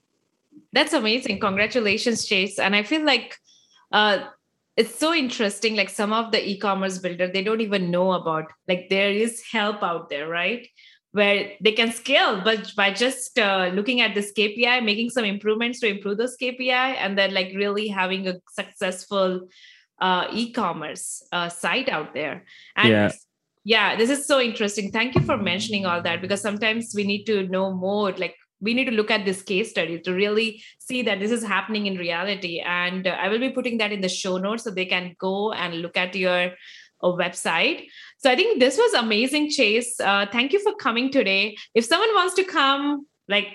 That's 0.72 0.92
amazing. 0.92 1.40
Congratulations, 1.40 2.24
Chase. 2.24 2.58
And 2.58 2.74
I 2.74 2.82
feel 2.82 3.04
like 3.04 3.36
uh, 3.92 4.24
it's 4.78 4.96
so 4.96 5.12
interesting 5.12 5.74
like 5.74 5.90
some 5.90 6.12
of 6.12 6.30
the 6.30 6.48
e-commerce 6.48 6.98
builder 6.98 7.26
they 7.26 7.42
don't 7.42 7.60
even 7.60 7.90
know 7.90 8.12
about 8.12 8.44
like 8.68 8.88
there 8.88 9.10
is 9.10 9.42
help 9.50 9.82
out 9.82 10.08
there 10.08 10.28
right? 10.28 10.68
Where 11.12 11.52
they 11.60 11.72
can 11.72 11.90
scale 11.90 12.42
but 12.44 12.72
by 12.76 12.92
just 12.92 13.38
uh, 13.38 13.70
looking 13.74 14.00
at 14.00 14.14
this 14.14 14.32
kpi 14.38 14.84
making 14.84 15.10
some 15.10 15.24
improvements 15.24 15.80
to 15.80 15.88
improve 15.88 16.18
those 16.18 16.36
kpi 16.40 16.94
and 17.02 17.18
then 17.18 17.34
like 17.34 17.52
really 17.56 17.88
having 17.88 18.28
a 18.28 18.34
successful 18.52 19.48
uh, 20.00 20.28
e-commerce 20.32 21.26
uh, 21.32 21.48
site 21.48 21.88
out 21.88 22.14
there. 22.14 22.44
And 22.76 22.88
yeah. 22.88 23.12
yeah 23.64 23.96
this 23.96 24.10
is 24.10 24.26
so 24.28 24.40
interesting. 24.40 24.92
Thank 24.92 25.16
you 25.16 25.22
for 25.22 25.36
mentioning 25.36 25.86
all 25.86 26.02
that 26.02 26.20
because 26.20 26.40
sometimes 26.40 26.92
we 26.94 27.02
need 27.02 27.24
to 27.24 27.48
know 27.48 27.74
more 27.74 28.12
like 28.12 28.36
we 28.60 28.74
need 28.74 28.86
to 28.86 28.92
look 28.92 29.10
at 29.10 29.24
this 29.24 29.42
case 29.42 29.70
study 29.70 30.00
to 30.00 30.12
really 30.12 30.62
see 30.78 31.02
that 31.02 31.20
this 31.20 31.30
is 31.30 31.44
happening 31.44 31.86
in 31.86 31.96
reality. 31.96 32.60
And 32.60 33.06
uh, 33.06 33.16
i 33.20 33.28
will 33.28 33.38
be 33.38 33.50
putting 33.50 33.78
that 33.78 33.92
in 33.92 34.00
the 34.00 34.08
show 34.08 34.38
notes 34.38 34.64
so 34.64 34.70
they 34.70 34.86
can 34.86 35.14
go 35.18 35.52
and 35.52 35.82
look 35.82 35.96
at 35.96 36.14
your 36.14 36.52
uh, 37.02 37.12
website. 37.22 37.86
So 38.18 38.30
i 38.30 38.36
think 38.36 38.60
this 38.60 38.76
was 38.76 38.94
amazing 38.94 39.50
chase. 39.50 39.98
Uh, 40.00 40.26
thank 40.30 40.52
you 40.52 40.60
for 40.60 40.74
coming 40.74 41.10
today. 41.10 41.56
If 41.74 41.84
someone 41.84 42.14
wants 42.14 42.34
to 42.34 42.44
come 42.44 43.06
like 43.28 43.48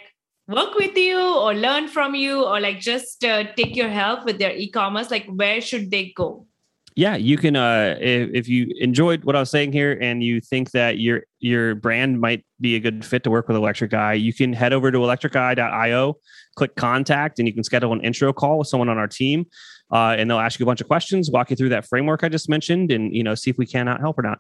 work 0.48 0.76
with 0.76 0.98
you 0.98 1.20
or 1.20 1.54
learn 1.54 1.88
from 1.88 2.16
you 2.16 2.44
or 2.44 2.60
like 2.60 2.80
just 2.80 3.24
uh, 3.24 3.46
take 3.56 3.76
your 3.76 3.89
help 3.89 4.26
with 4.26 4.39
their 4.39 4.56
e-commerce 4.56 5.10
like 5.10 5.26
where 5.28 5.62
should 5.62 5.89
they 5.89 6.12
go 6.16 6.46
yeah, 6.95 7.15
you 7.15 7.38
can. 7.38 7.56
Uh, 7.56 7.97
if, 7.99 8.29
if 8.34 8.47
you 8.47 8.71
enjoyed 8.79 9.23
what 9.23 9.36
I 9.36 9.39
was 9.39 9.49
saying 9.49 9.71
here, 9.71 9.97
and 9.99 10.23
you 10.23 10.39
think 10.39 10.71
that 10.71 10.99
your 10.99 11.23
your 11.39 11.75
brand 11.75 12.19
might 12.19 12.45
be 12.62 12.75
a 12.75 12.79
good 12.79 13.03
fit 13.03 13.23
to 13.23 13.32
work 13.32 13.47
with 13.47 13.58
Electric 13.58 13.93
Eye, 13.93 14.13
you 14.13 14.34
can 14.34 14.53
head 14.53 14.73
over 14.73 14.91
to 14.91 14.97
electriceye.io, 14.97 16.17
click 16.56 16.75
contact, 16.75 17.39
and 17.39 17.47
you 17.47 17.53
can 17.53 17.63
schedule 17.63 17.93
an 17.93 18.01
intro 18.01 18.32
call 18.32 18.60
with 18.60 18.67
someone 18.67 18.89
on 18.89 18.97
our 18.97 19.08
team, 19.08 19.45
uh, 19.91 20.15
and 20.17 20.29
they'll 20.29 20.39
ask 20.39 20.60
you 20.60 20.65
a 20.65 20.67
bunch 20.67 20.82
of 20.82 20.88
questions, 20.88 21.32
walk 21.32 21.49
you 21.49 21.56
through 21.56 21.69
that 21.69 21.88
framework 21.88 22.23
I 22.23 22.29
just 22.29 22.47
mentioned, 22.47 22.91
and 22.91 23.15
you 23.15 23.23
know 23.23 23.34
see 23.34 23.49
if 23.49 23.58
we 23.58 23.65
cannot 23.65 23.99
help 23.99 24.19
or 24.19 24.23
not. 24.23 24.39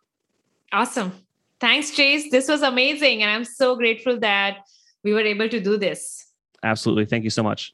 Awesome. 0.71 1.11
Thanks, 1.59 1.91
Chase. 1.91 2.29
This 2.29 2.47
was 2.47 2.61
amazing, 2.61 3.23
and 3.23 3.31
I'm 3.31 3.45
so 3.45 3.75
grateful 3.75 4.19
that 4.19 4.59
we 5.03 5.13
were 5.13 5.21
able 5.21 5.49
to 5.49 5.59
do 5.59 5.77
this. 5.77 6.27
Absolutely. 6.61 7.05
Thank 7.05 7.23
you 7.23 7.29
so 7.29 7.43
much. 7.43 7.73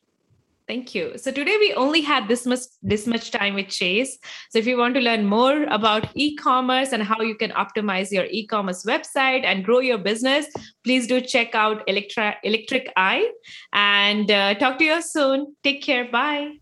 Thank 0.69 0.93
you. 0.93 1.17
So 1.17 1.31
today 1.31 1.57
we 1.59 1.73
only 1.73 1.99
had 1.99 2.27
this 2.27 2.45
much 2.45 2.59
this 2.83 3.07
much 3.07 3.31
time 3.31 3.55
with 3.55 3.69
Chase. 3.69 4.19
So 4.51 4.59
if 4.59 4.67
you 4.67 4.77
want 4.77 4.93
to 4.97 5.01
learn 5.01 5.25
more 5.25 5.63
about 5.63 6.07
e-commerce 6.13 6.93
and 6.93 7.01
how 7.01 7.21
you 7.21 7.33
can 7.33 7.49
optimize 7.63 8.11
your 8.11 8.25
e-commerce 8.29 8.85
website 8.85 9.45
and 9.45 9.65
grow 9.65 9.79
your 9.79 9.97
business, 9.97 10.45
please 10.83 11.07
do 11.07 11.21
check 11.21 11.55
out 11.55 11.81
Electra, 11.87 12.35
Electric 12.43 12.93
Eye 12.95 13.31
and 13.73 14.29
uh, 14.29 14.53
talk 14.53 14.77
to 14.77 14.85
you 14.85 15.01
soon. 15.01 15.55
Take 15.63 15.81
care. 15.81 16.07
Bye. 16.11 16.59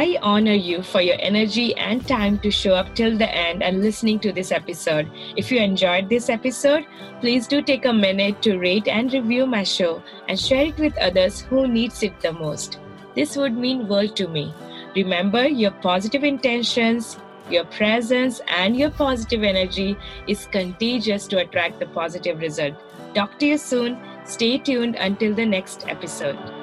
I 0.00 0.16
honor 0.22 0.54
you 0.54 0.82
for 0.82 1.02
your 1.02 1.16
energy 1.18 1.76
and 1.76 2.06
time 2.08 2.38
to 2.38 2.50
show 2.50 2.74
up 2.74 2.94
till 2.94 3.18
the 3.18 3.28
end 3.30 3.62
and 3.62 3.82
listening 3.82 4.18
to 4.20 4.32
this 4.32 4.50
episode. 4.50 5.10
If 5.36 5.52
you 5.52 5.58
enjoyed 5.60 6.08
this 6.08 6.30
episode, 6.30 6.86
please 7.20 7.46
do 7.46 7.60
take 7.60 7.84
a 7.84 7.92
minute 7.92 8.40
to 8.44 8.56
rate 8.56 8.88
and 8.88 9.12
review 9.12 9.44
my 9.44 9.62
show 9.62 10.02
and 10.26 10.40
share 10.40 10.64
it 10.64 10.78
with 10.78 10.96
others 10.96 11.42
who 11.42 11.68
needs 11.68 12.02
it 12.02 12.18
the 12.20 12.32
most. 12.32 12.78
This 13.14 13.36
would 13.36 13.54
mean 13.54 13.88
world 13.88 14.16
to 14.16 14.26
me. 14.26 14.54
Remember 14.96 15.46
your 15.46 15.72
positive 15.72 16.24
intentions, 16.24 17.18
your 17.50 17.64
presence 17.64 18.40
and 18.48 18.78
your 18.78 18.90
positive 18.92 19.42
energy 19.42 19.98
is 20.26 20.46
contagious 20.46 21.26
to 21.26 21.40
attract 21.40 21.78
the 21.78 21.92
positive 21.98 22.40
result. 22.40 22.72
Talk 23.14 23.38
to 23.40 23.46
you 23.46 23.58
soon. 23.58 24.00
Stay 24.24 24.56
tuned 24.56 24.96
until 24.96 25.34
the 25.34 25.44
next 25.44 25.86
episode. 25.88 26.59